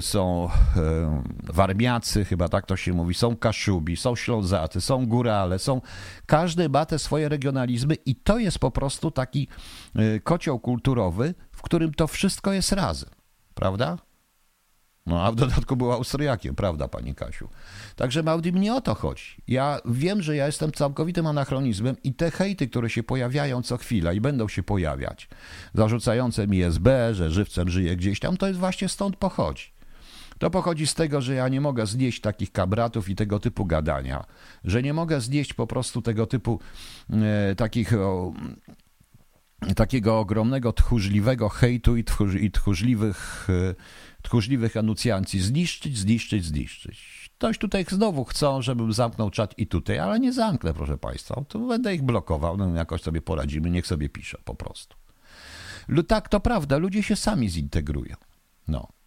[0.00, 5.80] są e, Warmiacy, chyba tak to się mówi, są Kaszubi, są Ślązacy, są Górale, są...
[6.26, 9.48] Każdy ma te swoje regionalizmy i to jest po prostu taki
[9.94, 13.10] e, kocioł kulturowy, w którym to wszystko jest razem,
[13.54, 13.98] prawda?
[15.06, 17.48] No a w dodatku był Austriakiem, prawda, pani Kasiu?
[17.96, 19.42] Także Maudi mnie o to chodzi.
[19.48, 24.12] Ja wiem, że ja jestem całkowitym anachronizmem i te hejty, które się pojawiają co chwila
[24.12, 25.28] i będą się pojawiać,
[25.74, 29.71] zarzucające mi SB, że żywcem żyje gdzieś tam, to jest właśnie stąd pochodzi.
[30.42, 34.24] To pochodzi z tego, że ja nie mogę znieść takich kabratów i tego typu gadania,
[34.64, 36.60] że nie mogę znieść po prostu tego typu
[37.10, 38.32] e, takich o,
[39.76, 43.74] takiego ogromnego tchórzliwego hejtu i, tchórz, i tchórzliwych, e,
[44.22, 44.74] tchórzliwych.
[45.26, 47.30] Zniszczyć, zniszczyć, zniszczyć.
[47.38, 51.44] Ktoś tutaj znowu chcą, żebym zamknął czat i tutaj, ale nie zamknę, proszę Państwa.
[51.48, 54.96] To będę ich blokował, no jakoś sobie poradzimy, niech sobie pisze po prostu.
[56.08, 58.16] Tak, to prawda, ludzie się sami zintegrują.
[58.68, 59.01] No.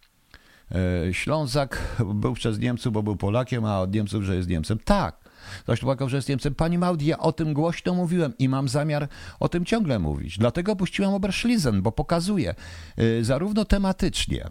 [0.74, 4.78] E, Ślązak był przez Niemców, bo był Polakiem, a od Niemców, że jest Niemcem.
[4.84, 5.26] Tak.
[5.60, 6.54] Ktoś płakał, że jest Niemcem.
[6.54, 9.08] Pani Maudi, ja o tym głośno mówiłem i mam zamiar
[9.40, 10.38] o tym ciągle mówić.
[10.38, 12.54] Dlatego puściłem Oberschließen, bo pokazuje
[12.96, 14.50] e, zarówno tematycznie, e,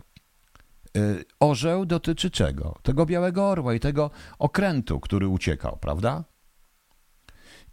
[1.40, 2.76] Orzeł dotyczy czego?
[2.84, 6.24] Tego białego orła i tego okrętu, który uciekał, prawda?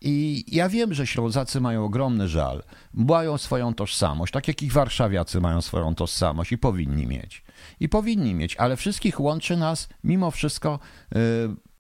[0.05, 2.63] I ja wiem, że Ślązacy mają ogromny żal,
[2.95, 7.45] mają swoją tożsamość, tak jak i warszawiacy mają swoją tożsamość i powinni mieć.
[7.81, 10.79] I powinni mieć, ale wszystkich łączy nas mimo wszystko
[11.17, 11.19] y,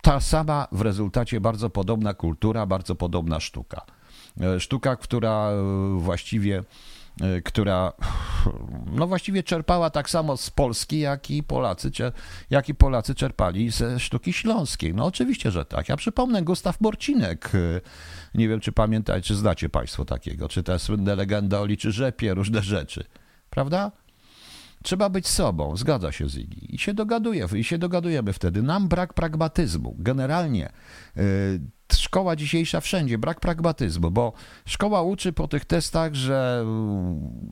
[0.02, 3.86] ta sama w rezultacie bardzo podobna kultura, bardzo podobna sztuka.
[4.56, 6.62] Y, sztuka, która y, właściwie
[7.44, 7.92] która
[8.98, 11.90] no właściwie czerpała tak samo z Polski, jak i Polacy,
[12.50, 14.94] jak i Polacy czerpali ze sztuki śląskiej.
[14.94, 15.88] No oczywiście, że tak.
[15.88, 17.50] Ja przypomnę Gustaw Borcinek.
[18.34, 22.34] Nie wiem, czy pamiętacie, czy znacie Państwo takiego, czy te słynne legendy o liczy rzepie,
[22.34, 23.04] różne rzeczy.
[23.50, 23.92] Prawda?
[24.82, 26.74] Trzeba być sobą, zgadza się Zigi.
[26.74, 28.62] I się dogaduje, i się dogadujemy wtedy.
[28.62, 29.96] Nam brak pragmatyzmu.
[29.98, 30.72] Generalnie
[31.16, 31.22] yy,
[31.92, 34.32] szkoła dzisiejsza wszędzie, brak pragmatyzmu, bo
[34.66, 36.66] szkoła uczy po tych testach, że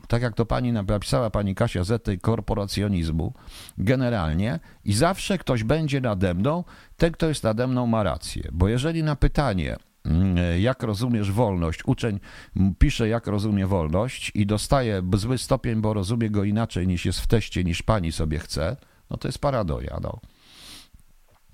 [0.07, 3.33] tak jak to pani napisała, pani Kasia Z, tej korporacjonizmu
[3.77, 6.63] generalnie i zawsze ktoś będzie nade mną,
[6.97, 8.43] ten, kto jest nade mną ma rację.
[8.51, 9.77] Bo jeżeli na pytanie,
[10.59, 12.19] jak rozumiesz wolność, uczeń
[12.79, 17.27] pisze, jak rozumie wolność i dostaje zły stopień, bo rozumie go inaczej niż jest w
[17.27, 18.77] teście, niż pani sobie chce,
[19.09, 19.99] no to jest paradoja.
[20.01, 20.19] No.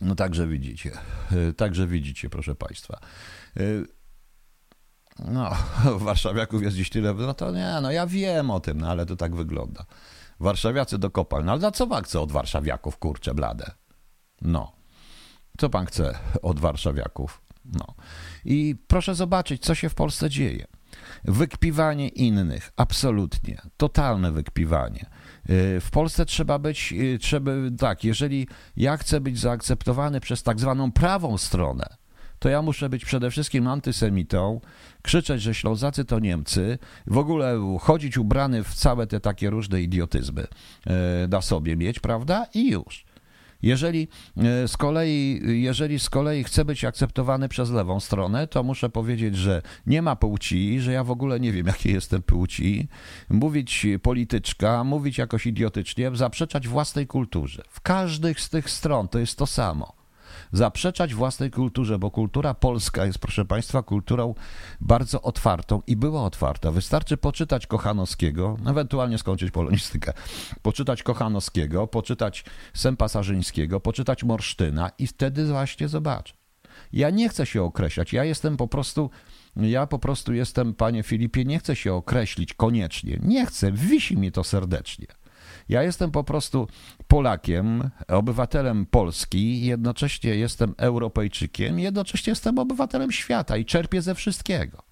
[0.02, 0.92] No także widzicie,
[1.58, 3.00] także widzicie, proszę Państwa.
[5.20, 5.52] No,
[6.06, 9.16] warszawiaków jest dziś tyle, no to nie, no ja wiem o tym, no ale to
[9.16, 9.86] tak wygląda.
[10.40, 13.72] Warszawiacy do kopalń, no ale za co pan chce od warszawiaków, kurcze blade?
[14.42, 14.72] No,
[15.58, 17.42] co pan chce od warszawiaków?
[17.74, 17.96] No.
[18.46, 20.68] I proszę zobaczyć, co się w Polsce dzieje.
[21.26, 25.06] Wykpiwanie innych, absolutnie, totalne wykpiwanie.
[25.50, 28.48] Y, w Polsce trzeba być, y, trzeba, tak, jeżeli
[28.78, 31.98] ja chcę być zaakceptowany przez tak zwaną prawą stronę,
[32.40, 34.62] to ja muszę być przede wszystkim antysemitą,
[35.02, 40.42] krzyczeć, że Ślązacy to Niemcy, w ogóle chodzić ubrany w całe te takie różne idiotyzmy
[40.44, 40.48] y,
[41.30, 42.46] na sobie mieć, prawda?
[42.54, 43.06] I już.
[43.62, 48.90] Jeżeli e, z kolei, jeżeli z kolei chcę być akceptowany przez lewą stronę, to muszę
[48.90, 52.88] powiedzieć, że nie ma płci, że ja w ogóle nie wiem, jakiej jestem płci,
[53.30, 57.64] mówić polityczka, mówić jakoś idiotycznie, zaprzeczać własnej kulturze.
[57.70, 59.97] W każdej z tych stron to jest to samo
[60.52, 64.36] zaprzeczać własnej kulturze, bo kultura polska jest, proszę Państwa, kulturą
[64.82, 66.72] bardzo otwartą i była otwarta.
[66.72, 70.14] Wystarczy poczytać Kochanowskiego, ewentualnie skończyć polonistykę,
[70.62, 76.34] poczytać Kochanowskiego, poczytać Sempasarzyńskiego, poczytać Morsztyna i wtedy właśnie zobacz.
[76.94, 79.10] Ja nie chcę się określać, ja jestem po prostu
[79.56, 83.20] ja po prostu jestem, panie Filipie, nie chcę się określić koniecznie.
[83.24, 85.08] Nie chcę, wisi mi to serdecznie.
[85.70, 86.68] Ja jestem po prostu
[87.08, 94.84] Polakiem, obywatelem Polski, jednocześnie jestem Europejczykiem, jednocześnie jestem obywatelem świata i czerpię ze wszystkiego.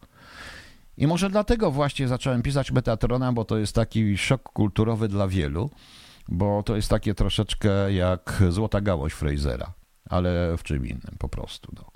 [0.97, 5.69] I może dlatego właśnie zacząłem pisać Metatrona, bo to jest taki szok kulturowy dla wielu,
[6.28, 9.73] bo to jest takie troszeczkę jak Złota Gałąź Frasera,
[10.09, 11.71] ale w czym innym po prostu.
[11.76, 11.91] No.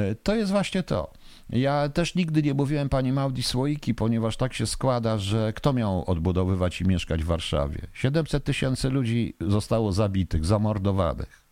[0.00, 1.12] E, to jest właśnie to.
[1.50, 6.10] Ja też nigdy nie mówiłem pani Maudi słoiki, ponieważ tak się składa, że kto miał
[6.10, 7.86] odbudowywać i mieszkać w Warszawie?
[7.92, 11.44] 700 tysięcy ludzi zostało zabitych, zamordowanych.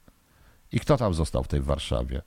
[0.72, 2.22] I kto tam został w tej Warszawie?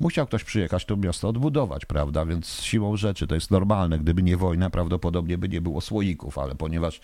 [0.00, 2.26] Musiał ktoś przyjechać to miasto odbudować, prawda?
[2.26, 3.98] Więc siłą rzeczy to jest normalne.
[3.98, 7.00] Gdyby nie wojna, prawdopodobnie by nie było słoików, ale ponieważ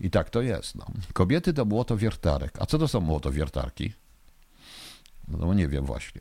[0.00, 0.74] i tak to jest.
[0.74, 0.86] No.
[1.12, 2.52] Kobiety to młotowiertarek.
[2.60, 3.92] A co to są młotowiertarki?
[5.28, 6.20] No, no nie wiem właśnie.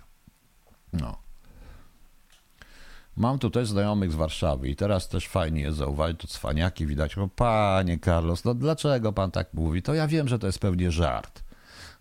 [0.93, 1.22] No.
[3.18, 7.16] Mam tu też znajomych z Warszawy i teraz też fajnie jest zauważyć, to cwaniaki widać.
[7.16, 9.82] No panie Carlos, no dlaczego pan tak mówi?
[9.82, 11.43] To ja wiem, że to jest pewnie żart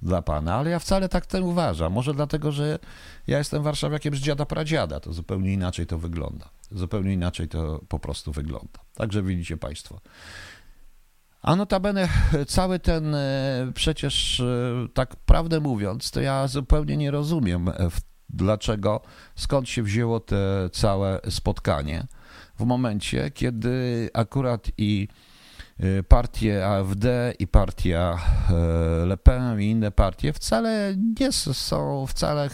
[0.03, 1.93] dla pana, ale ja wcale tak ten uważam.
[1.93, 2.79] Może dlatego, że
[3.27, 6.49] ja jestem warszawiakiem z dziada pradziada, to zupełnie inaczej to wygląda.
[6.71, 8.79] Zupełnie inaczej to po prostu wygląda.
[8.95, 10.01] Także widzicie państwo.
[11.43, 12.09] A notabene
[12.47, 19.01] cały ten, e, przecież e, tak prawdę mówiąc, to ja zupełnie nie rozumiem w dlaczego,
[19.35, 22.07] skąd się wzięło te całe spotkanie
[22.59, 25.09] w momencie, kiedy akurat i
[25.81, 28.19] y, partie AfD i partia
[29.03, 32.51] y, Le Pen i inne partie wcale nie są, wcale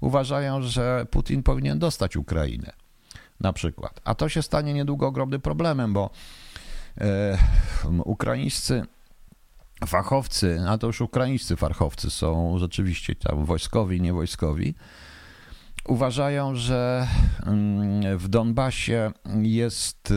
[0.00, 2.72] uważają, że Putin powinien dostać Ukrainę
[3.40, 4.00] na przykład.
[4.04, 6.10] A to się stanie niedługo ogromnym problemem, bo
[7.00, 7.38] e,
[8.04, 8.86] ukraińscy
[9.86, 14.74] fachowcy, a to już ukraińscy fachowcy są rzeczywiście tam wojskowi, niewojskowi,
[15.88, 17.06] uważają, że
[17.46, 19.12] mm, w Donbasie
[19.42, 20.12] jest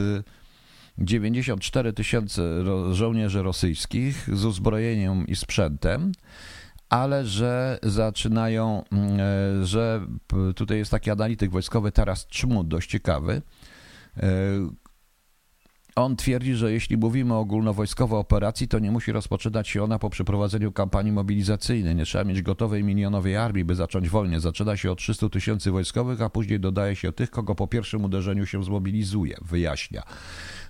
[0.97, 2.43] 94 y, tysiące
[2.91, 6.11] żołnierzy rosyjskich z uzbrojeniem i sprzętem,
[6.89, 10.01] ale że zaczynają, mm, e, że
[10.55, 13.41] tutaj jest taki analityk wojskowy Taras Czmut, dość ciekawy,
[14.18, 14.30] e,
[15.98, 20.10] on twierdzi, że jeśli mówimy o ogólnowojskowej operacji, to nie musi rozpoczynać się ona po
[20.10, 21.95] przeprowadzeniu kampanii mobilizacyjnej.
[21.95, 24.39] Nie trzeba mieć gotowej milionowej armii, by zacząć wojnę.
[24.39, 28.45] Zaczyna się od 300 tysięcy wojskowych, a później dodaje się tych, kogo po pierwszym uderzeniu
[28.45, 30.04] się zmobilizuje, wyjaśnia.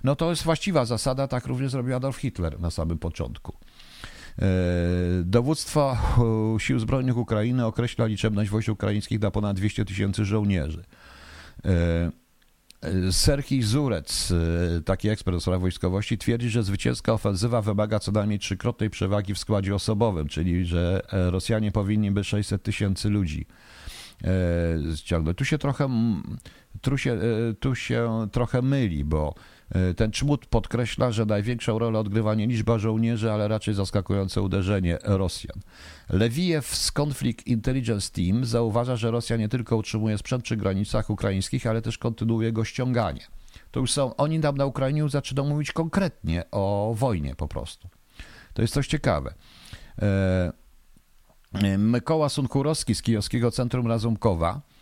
[0.04, 3.56] No to jest właściwa zasada, tak również zrobił Adolf Hitler na samym początku.
[4.38, 4.44] E,
[5.24, 5.96] dowództwo
[6.58, 10.84] Sił Zbrojnych Ukrainy określa liczebność wojsk ukraińskich na ponad 200 tysięcy żołnierzy.
[12.80, 14.32] E, Serhii Zurec,
[14.84, 19.38] taki ekspert do spraw wojskowości, twierdzi, że zwycięska ofensywa wymaga co najmniej trzykrotnej przewagi w
[19.38, 23.46] składzie osobowym, czyli że e, Rosjanie powinni by 600 tysięcy ludzi
[24.96, 25.38] ściągnąć.
[25.38, 25.88] Tu się trochę,
[26.80, 27.18] tu się,
[27.60, 29.57] tu się trochę myli, bo E,
[29.96, 35.60] ten czmut podkreśla, że największą rolę odgrywa nie liczba żołnierzy, ale raczej zaskakujące uderzenie Rosjan.
[36.10, 41.66] Lewijew z Conflict Intelligence Team zauważa, że Rosja nie tylko utrzymuje sprzęt przy granicach ukraińskich,
[41.66, 43.26] ale też kontynuuje go ściąganie.
[43.70, 47.88] To już są, oni tam na Ukrainie zaczynają mówić konkretnie o wojnie po prostu.
[48.54, 49.34] To jest coś ciekawe.
[49.98, 50.52] E,
[51.52, 54.77] e, Mykoła Sunkurowski z Kijowskiego Centrum Razumkowa E,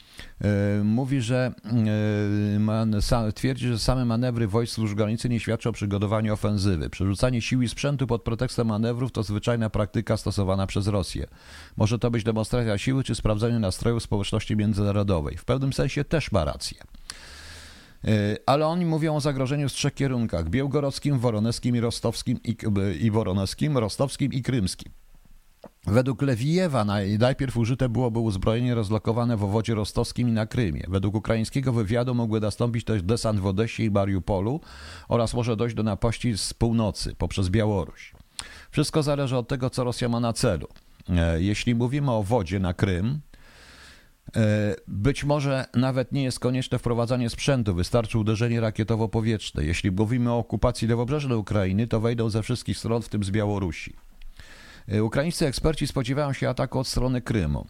[0.84, 6.90] mówi, że e, twierdzi, że same manewry wojsk służb granicy nie świadczą o przygotowaniu ofensywy.
[6.90, 11.26] Przerzucanie sił i sprzętu pod pretekstem manewrów to zwyczajna praktyka stosowana przez Rosję.
[11.76, 15.36] Może to być demonstracja siły czy sprawdzenie nastrojów społeczności międzynarodowej.
[15.36, 16.78] W pewnym sensie też ma rację.
[18.04, 22.56] E, ale oni mówią o zagrożeniu z trzech kierunkach: białgorodzkim, woroneskim i rostowskim i,
[23.00, 23.10] i
[23.74, 24.92] rostowskim i krymskim.
[25.86, 26.84] Według Lewijewa
[27.18, 30.84] najpierw użyte byłoby uzbrojenie rozlokowane w owodzie rostowskim i na Krymie.
[30.88, 34.60] Według ukraińskiego wywiadu mógłby nastąpić też desant w Odesie i Mariupolu
[35.08, 38.12] oraz może dojść do napaści z północy poprzez Białoruś.
[38.70, 40.68] Wszystko zależy od tego, co Rosja ma na celu.
[41.08, 43.20] E, jeśli mówimy o wodzie na Krym,
[44.36, 49.64] e, być może nawet nie jest konieczne wprowadzanie sprzętu, wystarczy uderzenie rakietowo-powietrzne.
[49.64, 54.06] Jeśli mówimy o okupacji lewobrzeżnej Ukrainy, to wejdą ze wszystkich stron, w tym z Białorusi.
[54.88, 57.66] E, ukraińscy eksperci spodziewają się ataku od strony Krymu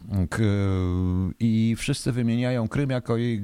[1.39, 3.43] i wszyscy wymieniają Krym jako jej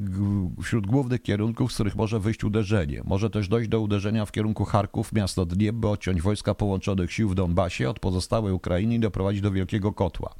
[0.63, 3.01] wśród głównych kierunków, z których może wyjść uderzenie.
[3.05, 7.29] Może też dojść do uderzenia w kierunku Charków, miasto Dniep, by odciąć wojska połączonych sił
[7.29, 10.35] w Donbasie od pozostałej Ukrainy i doprowadzić do wielkiego kotła.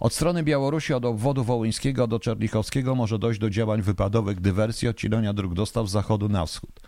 [0.00, 5.32] Od strony Białorusi, od obwodu wołyńskiego do Czernichowskiego może dojść do działań wypadowych, dywersji, odcinania
[5.32, 6.80] dróg dostaw z zachodu na wschód.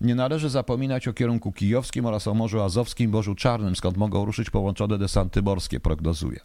[0.00, 4.50] Nie należy zapominać o kierunku kijowskim oraz o Morzu Azowskim, Morzu Czarnym, skąd mogą ruszyć
[4.50, 6.40] połączone desanty morskie, prognozuje.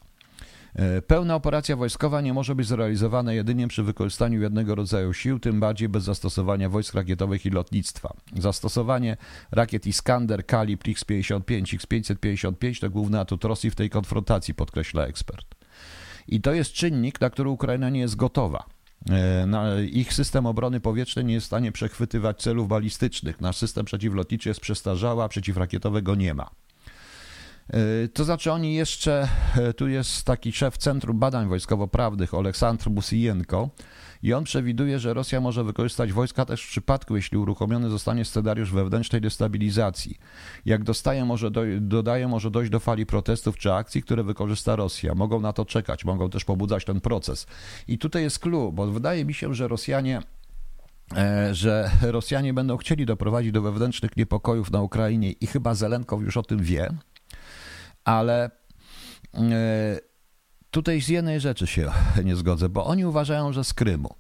[0.76, 5.60] E, pełna operacja wojskowa nie może być zrealizowana jedynie przy wykorzystaniu jednego rodzaju sił, tym
[5.60, 8.14] bardziej bez zastosowania wojsk rakietowych i lotnictwa.
[8.38, 9.18] Zastosowanie
[9.52, 15.56] rakiet Iskander, Kalibr X-55, X-555 to główny atut Rosji w tej konfrontacji, podkreśla ekspert.
[16.28, 18.64] I to jest czynnik, na który Ukraina nie jest gotowa.
[19.10, 23.42] E, ich system obrony powietrznej nie jest w stanie przechwytywać celów balistycznych.
[23.42, 26.50] Nasz system przeciwlotniczy jest przestarzały, a przeciwrakietowego nie ma.
[27.70, 33.70] E, to znaczy oni jeszcze, e, tu jest taki szef Centrum Badań Wojskowo-Prawnych, Oleksandr Musijenko,
[34.24, 38.72] i on przewiduje, że Rosja może wykorzystać wojska też w przypadku, jeśli uruchomiony zostanie scenariusz
[38.72, 40.18] wewnętrznej destabilizacji.
[40.66, 45.16] Jak dostaje, może do, dodaje, może dojść do fali protestów czy akcji, które wykorzysta Rosja.
[45.16, 47.48] Mogą na to czekać, mogą też pobudzać ten proces.
[47.88, 50.22] I tutaj jest clue, bo wydaje mi się, że Rosjanie
[51.18, 56.38] e, że Rosjanie będą chcieli doprowadzić do wewnętrznych niepokojów na Ukrainie i chyba Zelenkow już
[56.38, 56.90] o tym wie,
[58.04, 58.52] ale
[59.34, 60.00] e,
[60.72, 61.92] tutaj z jednej rzeczy się
[62.26, 64.16] nie zgodzę, bo oni uważają, że z Krymu.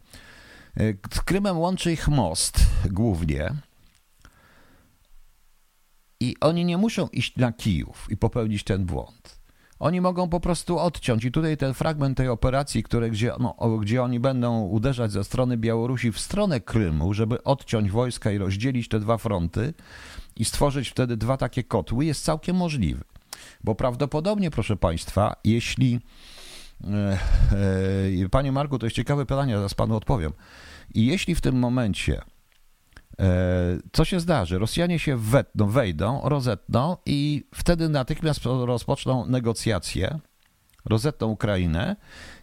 [0.77, 2.59] E, z Krymem łączy ich most
[2.89, 3.53] głównie.
[6.19, 9.39] I oni nie muszą iść na Kijów i popełnić ten błąd.
[9.79, 11.25] Oni mogą po prostu odciąć.
[11.25, 15.57] I tutaj ten fragment tej operacji, które, gdzie, no, gdzie oni będą uderzać ze strony
[15.57, 19.73] Białorusi w stronę Krymu, żeby odciąć wojska i rozdzielić te dwa fronty
[20.35, 23.03] i stworzyć wtedy dwa takie kotły, jest całkiem możliwy.
[23.63, 25.99] Bo prawdopodobnie, proszę Państwa, jeśli
[26.83, 27.19] E,
[28.23, 30.33] e, panie Marku, to jest ciekawe pytanie, zaraz panu odpowiem.
[30.93, 32.21] I jeśli w tym momencie
[33.19, 34.59] e, co się zdarzy?
[34.59, 40.19] Rosjanie się wetną, wejdą, rozetną i wtedy natychmiast rozpoczną negocjacje,
[40.85, 41.95] rozetną Ukrainę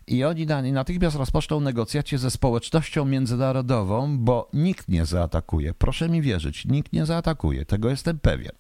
[0.07, 5.75] i oni natychmiast rozpoczną negocjacje ze społecznością międzynarodową, bo nikt nie zaatakuje.
[5.75, 8.53] Proszę mi wierzyć, nikt nie zaatakuje, tego jestem pewien.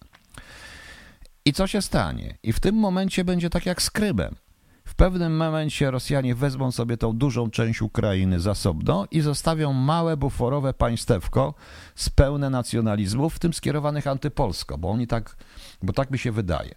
[1.47, 2.38] I co się stanie?
[2.42, 4.36] I w tym momencie będzie tak jak z Krymem.
[4.84, 10.74] W pewnym momencie Rosjanie wezmą sobie tą dużą część Ukrainy zasobno i zostawią małe buforowe
[10.74, 11.55] państewko
[11.94, 15.36] z pełne nacjonalizmów, w tym skierowanych antypolsko, bo oni tak,
[15.82, 16.74] bo tak mi się wydaje.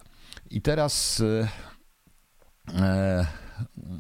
[0.50, 1.48] I teraz e,
[2.80, 3.26] e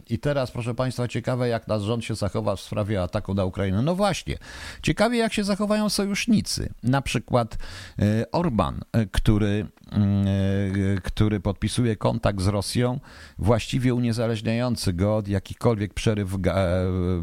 [0.09, 3.81] I teraz, proszę Państwa, ciekawe, jak nasz rząd się zachowa w sprawie ataku na Ukrainę.
[3.81, 4.37] No właśnie,
[4.81, 6.73] ciekawie, jak się zachowają sojusznicy.
[6.83, 7.57] Na przykład
[7.99, 9.67] e, Orban, e, który,
[11.03, 12.99] który podpisuje kontakt z Rosją,
[13.37, 16.35] właściwie uniezależniający go od jakichkolwiek przerw,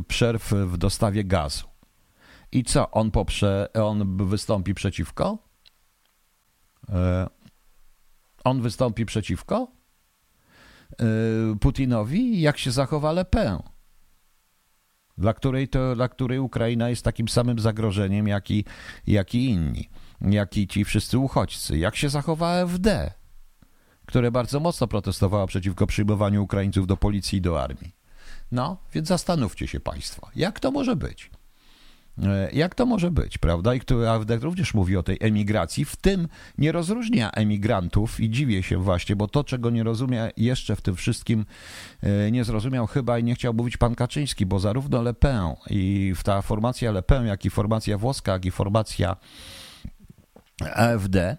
[0.08, 1.66] przerw w dostawie gazu.
[2.52, 5.38] I co, on, poprze, on wystąpi przeciwko?
[8.44, 9.68] On wystąpi przeciwko?
[11.54, 13.58] Y, Putinowi, jak się zachowa Le Pen,
[15.18, 18.64] dla której, to, dla której Ukraina jest takim samym zagrożeniem, jak i,
[19.06, 19.88] jak i inni,
[20.20, 21.78] jak i ci wszyscy uchodźcy.
[21.78, 23.12] Jak się zachowa AfD,
[24.06, 27.96] które bardzo mocno protestowało przeciwko przyjmowaniu Ukraińców do policji i do armii.
[28.52, 31.30] No, więc zastanówcie się Państwo, jak to może być?
[32.22, 33.74] E, jak to może być, prawda?
[33.74, 38.78] I AfD również mówi o tej emigracji, w tym nie rozróżnia emigrantów i dziwię się
[38.78, 41.44] właśnie, bo to, czego nie rozumie jeszcze w tym wszystkim,
[42.02, 46.14] e, nie zrozumiał chyba i nie chciał mówić pan Kaczyński, bo zarówno Le Pen i
[46.24, 49.16] ta formacja Le Pen, jak i formacja włoska, jak i formacja
[50.74, 51.36] AfD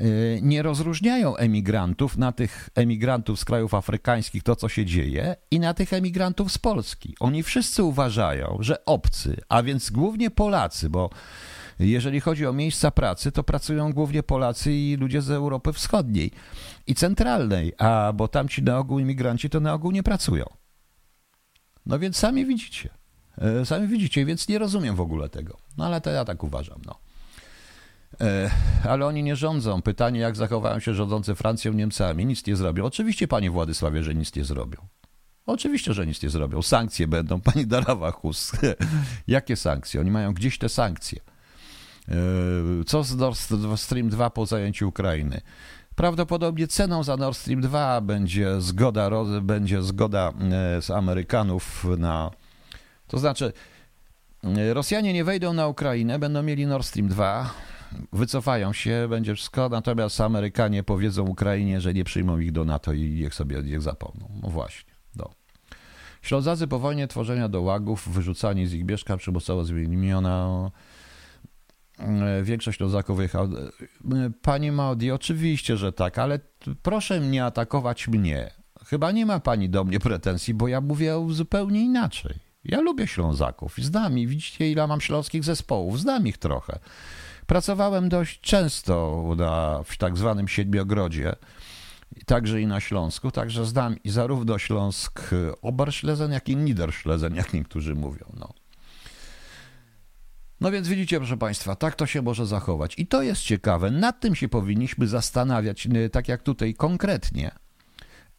[0.00, 5.60] Y, nie rozróżniają emigrantów na tych emigrantów z krajów afrykańskich, to co się dzieje, i
[5.60, 7.14] na tych emigrantów z Polski.
[7.20, 11.10] Oni wszyscy uważają, że obcy, a więc głównie Polacy, bo
[11.78, 16.30] jeżeli chodzi o miejsca pracy, to pracują głównie Polacy i ludzie z Europy Wschodniej
[16.86, 20.44] i centralnej, a bo tamci na ogół imigranci to na ogół nie pracują.
[21.86, 22.90] No więc sami widzicie.
[23.62, 25.56] Y, sami widzicie, więc nie rozumiem w ogóle tego.
[25.76, 26.80] No ale to ja tak uważam.
[26.86, 27.01] No.
[28.20, 28.50] E,
[28.84, 29.82] ale oni nie rządzą.
[29.82, 32.26] Pytanie, jak zachowają się rządzący Francją, Niemcami.
[32.26, 32.84] Nic nie zrobią.
[32.84, 34.78] Oczywiście, panie Władysławie, że nic nie zrobią.
[35.46, 36.62] Oczywiście, że nic nie zrobią.
[36.62, 38.52] Sankcje będą, pani Darawachus.
[39.26, 40.00] Jakie sankcje?
[40.00, 41.20] Oni mają gdzieś te sankcje.
[42.08, 42.14] E,
[42.86, 43.38] co z Nord
[43.76, 45.40] Stream 2 po zajęciu Ukrainy?
[45.94, 49.10] Prawdopodobnie ceną za Nord Stream 2 będzie zgoda,
[49.42, 50.32] będzie zgoda
[50.76, 52.30] e, z Amerykanów na.
[53.06, 53.52] To znaczy,
[54.72, 57.50] Rosjanie nie wejdą na Ukrainę, będą mieli Nord Stream 2
[58.12, 63.10] wycofają się, będzie wszystko, natomiast Amerykanie powiedzą Ukrainie, że nie przyjmą ich do NATO i
[63.10, 64.28] niech sobie niech zapomną.
[64.42, 64.92] No właśnie.
[65.16, 65.30] No.
[66.22, 70.70] Ślązacy po wojnie tworzenia do łagów, wyrzucani z ich mieszkań, przymusowo zmieniona.
[71.98, 73.46] E, większość Ślązaków wyjechała.
[73.46, 76.40] E, pani Maudi, oczywiście, że tak, ale
[76.82, 78.50] proszę nie atakować mnie.
[78.86, 82.34] Chyba nie ma pani do mnie pretensji, bo ja mówię zupełnie inaczej.
[82.64, 86.78] Ja lubię Ślązaków, znam i widzicie, ile mam śląskich zespołów, znam ich trochę.
[87.46, 91.32] Pracowałem dość często na, w tak zwanym Siedmiogrodzie,
[92.26, 95.30] także i na Śląsku, także znam i zarówno Śląsk
[95.62, 98.26] Oberschlesen, jak i Niederschlesen, jak niektórzy mówią.
[98.36, 98.48] No.
[100.60, 102.94] No więc widzicie, proszę Państwa, tak to się może zachować.
[102.98, 103.90] I to jest ciekawe.
[103.90, 107.50] Nad tym się powinniśmy zastanawiać, tak jak tutaj konkretnie,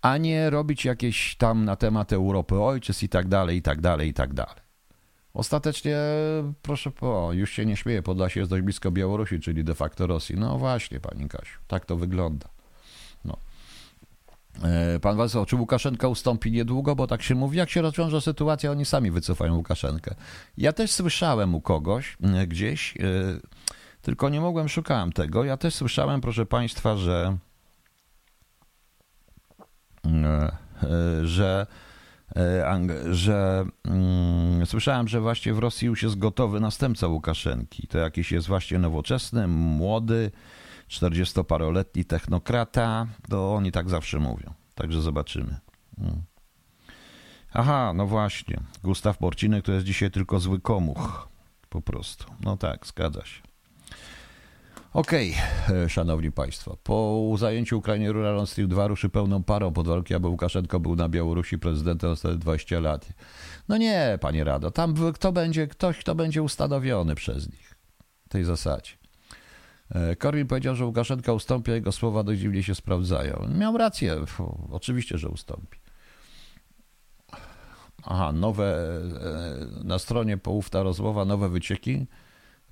[0.01, 4.09] a nie robić jakieś tam na temat Europy ojczyzn i tak dalej, i tak dalej,
[4.09, 4.62] i tak dalej.
[5.33, 5.97] Ostatecznie,
[6.61, 10.37] proszę, po, już się nie śmieję, Podlasie jest dość blisko Białorusi, czyli de facto Rosji.
[10.37, 12.49] No właśnie, pani Kasiu, tak to wygląda.
[13.25, 13.37] No.
[14.63, 16.95] E, pan Wacław, czy Łukaszenka ustąpi niedługo?
[16.95, 20.15] Bo tak się mówi, jak się rozwiąże sytuacja, oni sami wycofają Łukaszenkę.
[20.57, 23.01] Ja też słyszałem u kogoś e, gdzieś, e,
[24.01, 25.43] tylko nie mogłem, szukałem tego.
[25.43, 27.37] Ja też słyszałem, proszę państwa, że
[31.23, 31.67] że
[33.11, 37.87] że mm, słyszałem, że właśnie w Rosji już jest gotowy następca Łukaszenki.
[37.87, 40.31] To jakiś jest właśnie nowoczesny, młody,
[40.89, 43.07] 40-paroletni technokrata.
[43.29, 44.53] To oni tak zawsze mówią.
[44.75, 45.59] Także zobaczymy.
[45.97, 46.21] Mm.
[47.53, 48.59] Aha, no właśnie.
[48.83, 51.27] Gustaw Borcinek to jest dzisiaj tylko zły komuch.
[51.69, 52.25] Po prostu.
[52.41, 53.41] No tak, zgadza się.
[54.93, 55.35] Okej,
[55.65, 60.27] okay, szanowni państwo, po zajęciu Ukrainy Rural Stream 2 ruszy pełną parą pod warunkiem, aby
[60.27, 63.07] Łukaszenko był na Białorusi prezydentem ostatnie 20 lat.
[63.69, 67.75] No nie, panie Rado, tam kto będzie, ktoś, kto będzie ustanowiony przez nich
[68.25, 68.91] w tej zasadzie.
[69.89, 73.47] E, Korwin powiedział, że Łukaszenka ustąpi, a jego słowa dość dziwnie się sprawdzają.
[73.57, 74.15] Miał rację,
[74.71, 75.79] oczywiście, że ustąpi.
[78.03, 78.97] Aha, nowe,
[79.81, 82.07] e, na stronie połówta rozmowa, nowe wycieki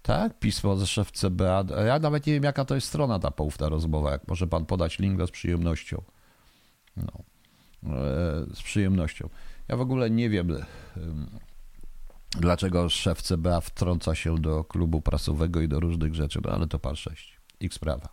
[0.02, 0.40] tak?
[0.40, 1.64] Pismo ze szef CBA.
[1.86, 4.12] Ja nawet nie wiem, jaka to jest strona ta poufna rozmowa.
[4.12, 6.02] Jak może pan podać link, z przyjemnością.
[6.98, 7.24] No.
[7.84, 9.30] E, z przyjemnością.
[9.68, 10.56] Ja w ogóle nie wiem,
[12.32, 16.80] dlaczego szef CBA wtrąca się do klubu prasowego i do różnych rzeczy, no ale to
[16.80, 17.40] par 6.
[17.60, 18.10] Ich sprawa.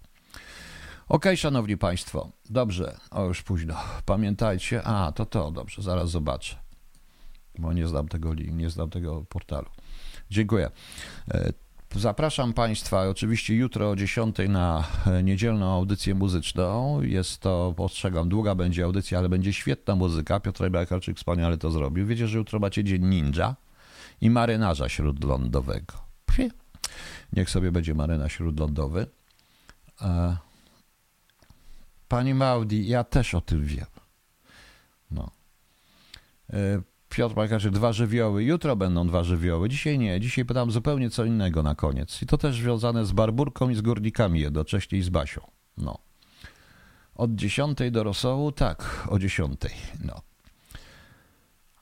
[1.08, 2.32] Ok, szanowni państwo.
[2.50, 2.96] Dobrze.
[3.10, 3.74] O, już późno.
[4.04, 4.82] Pamiętajcie.
[4.84, 5.50] A, to to.
[5.50, 6.56] Dobrze, zaraz zobaczę.
[7.58, 9.68] Bo nie znam tego link, nie znam tego portalu.
[10.30, 10.70] Dziękuję.
[11.96, 14.84] E, Zapraszam Państwa oczywiście jutro o 10 na
[15.22, 17.02] niedzielną audycję muzyczną.
[17.02, 20.40] Jest to, ostrzegam, długa będzie audycja, ale będzie świetna muzyka.
[20.40, 22.06] Piotr Bajkarczyk wspaniale to zrobił.
[22.06, 23.56] Wiecie, że jutro macie Dzień Ninja
[24.20, 25.94] i Marynarza Śródlądowego.
[26.26, 26.50] Pwie.
[27.32, 29.06] Niech sobie będzie marynarz śródlądowy.
[30.02, 30.36] E,
[32.08, 33.86] Pani Maudi, ja też o tym wiem.
[35.10, 35.30] No.
[37.08, 38.44] Piotr Majkarczyk, dwa żywioły.
[38.44, 39.68] Jutro będą dwa żywioły.
[39.68, 40.20] Dzisiaj nie.
[40.20, 42.22] Dzisiaj pytam zupełnie co innego na koniec.
[42.22, 45.40] I to też związane z Barburką i z Górnikami jednocześnie i z Basią.
[45.76, 45.98] No.
[47.14, 48.52] Od dziesiątej do rosołu?
[48.52, 49.70] Tak, o dziesiątej.
[50.04, 50.20] No.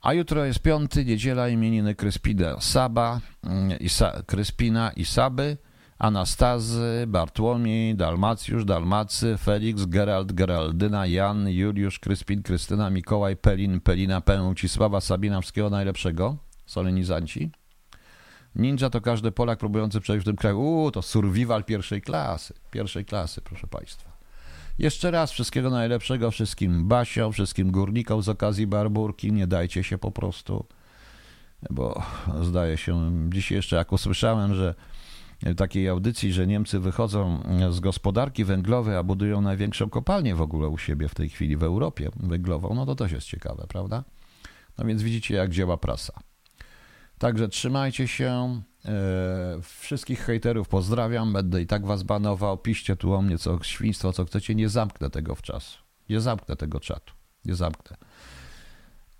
[0.03, 5.57] A jutro jest piąty, niedziela, imieniny Kryspina Saba, mm, i Sa, Kryspina i Saby,
[5.99, 15.01] Anastazy, Bartłomiej, Dalmacjusz, Dalmacy, Felix, Gerald, Geraldyna, Jan, Juliusz, Kryspin, Krystyna, Mikołaj, Pelin, Pelina, Pęcisława,
[15.01, 16.37] Sabina, wszystkiego najlepszego,
[16.67, 17.51] solenizanci.
[18.55, 20.61] Ninja to każdy Polak próbujący przejść w tym kraju.
[20.61, 24.17] Uuu, to survival pierwszej klasy, pierwszej klasy, proszę Państwa.
[24.79, 29.33] Jeszcze raz wszystkiego najlepszego wszystkim Basiom, wszystkim górnikom z okazji Barburki.
[29.33, 30.67] Nie dajcie się po prostu,
[31.71, 32.03] bo
[32.43, 34.75] zdaje się, dzisiaj jeszcze jak usłyszałem, że
[35.57, 40.79] takiej audycji, że Niemcy wychodzą z gospodarki węglowej, a budują największą kopalnię w ogóle u
[40.79, 44.05] siebie w tej chwili w Europie węglową, no to też jest ciekawe, prawda?
[44.79, 46.13] No więc widzicie, jak działa prasa.
[47.19, 48.63] Także trzymajcie się.
[48.85, 51.33] E, wszystkich hejterów pozdrawiam.
[51.33, 52.59] Będę i tak was banował.
[52.59, 54.55] Piszcie tu o mnie co świństwo, co chcecie.
[54.55, 55.79] Nie zamknę tego w czas.
[56.09, 57.15] Nie zamknę tego czatu.
[57.45, 57.97] Nie zamknę.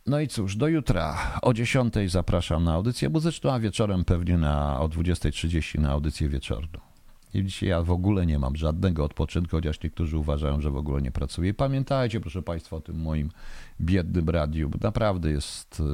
[0.07, 4.81] No i cóż, do jutra o 10 zapraszam na audycję muzyczną, a wieczorem pewnie na,
[4.81, 6.81] o 20.30 na audycję wieczorną.
[7.35, 11.03] I dzisiaj ja w ogóle nie mam żadnego odpoczynku, chociaż niektórzy uważają, że w ogóle
[11.03, 11.55] nie pracuję.
[11.55, 13.31] Pamiętajcie, proszę Państwa, o tym moim
[13.81, 15.85] biednym radiu, bo naprawdę jest, y,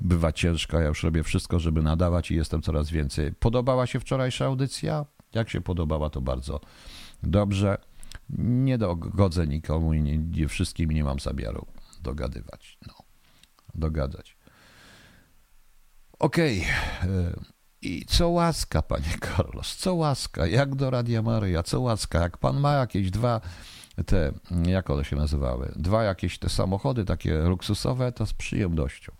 [0.00, 0.80] bywa ciężko.
[0.80, 3.32] Ja już robię wszystko, żeby nadawać i jestem coraz więcej.
[3.32, 5.04] Podobała się wczorajsza audycja?
[5.34, 6.60] Jak się podobała, to bardzo
[7.22, 7.78] dobrze.
[8.38, 11.66] Nie dogodzę nikomu i nie, nie wszystkim nie mam zamiaru
[12.02, 12.78] dogadywać.
[12.86, 13.05] No
[13.78, 14.36] dogadać.
[16.18, 16.64] Okej.
[17.02, 17.34] Okay.
[17.82, 22.60] I co łaska, panie Carlos, co łaska, jak do Radia Maryja, co łaska, jak pan
[22.60, 23.40] ma jakieś dwa
[24.06, 24.32] te,
[24.66, 29.12] jak one się nazywały, dwa jakieś te samochody takie luksusowe, to z przyjemnością.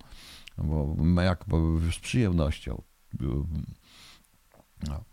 [0.59, 1.61] Bo jak bo
[1.93, 2.83] z przyjemnością.
[4.89, 5.05] No.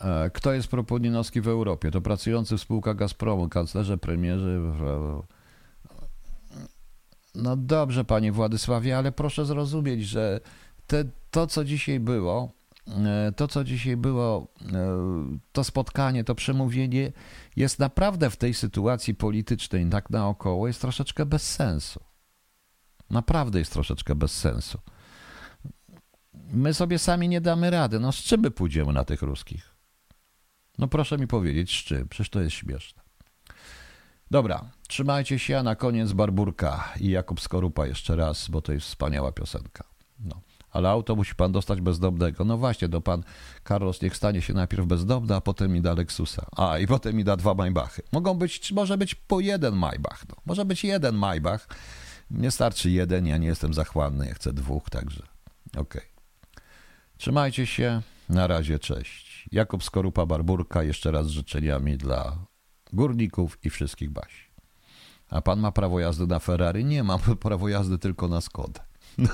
[0.00, 1.90] E, kto jest Proponinowski w Europie?
[1.90, 4.60] To pracujący w spółkach Gazpromu, kanclerze, premierzy,
[7.34, 10.40] no dobrze, panie Władysławie, ale proszę zrozumieć, że
[10.86, 12.52] te, to, co dzisiaj było,
[12.88, 17.12] e, to, co dzisiaj było, e, to spotkanie, to przemówienie
[17.56, 22.00] jest naprawdę w tej sytuacji politycznej, tak naokoło, jest troszeczkę bez sensu.
[23.10, 24.78] Naprawdę jest troszeczkę bez sensu.
[26.52, 28.00] My sobie sami nie damy rady.
[28.00, 29.74] No z czym my pójdziemy na tych ruskich?
[30.78, 32.08] No proszę mi powiedzieć, z czym?
[32.08, 33.01] Przecież to jest śmieszne.
[34.32, 38.86] Dobra, trzymajcie się, a na koniec Barburka i Jakub Skorupa jeszcze raz, bo to jest
[38.86, 39.84] wspaniała piosenka.
[40.20, 40.40] No.
[40.70, 42.44] Ale auto musi pan dostać bezdomnego.
[42.44, 43.22] No właśnie, do pan
[43.68, 46.46] Carlos niech stanie się najpierw bezdomny, a potem mi da Lexusa.
[46.56, 48.02] A, i potem mi da dwa Maybachy.
[48.12, 50.24] Mogą być, może być po jeden Maybach.
[50.28, 50.34] No.
[50.46, 51.68] Może być jeden Maybach.
[52.30, 55.22] Nie starczy jeden, ja nie jestem zachłanny, ja chcę dwóch, także
[55.72, 55.82] okej.
[55.82, 56.02] Okay.
[57.16, 59.48] Trzymajcie się, na razie, cześć.
[59.52, 62.51] Jakub Skorupa, Barburka, jeszcze raz z życzeniami dla
[62.92, 64.52] górników i wszystkich Basi.
[65.30, 66.84] A pan ma prawo jazdy na Ferrari?
[66.84, 68.80] Nie, mam prawo jazdy tylko na Skodę.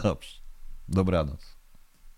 [0.03, 0.37] Dobrze.
[0.89, 1.58] Dobranoc.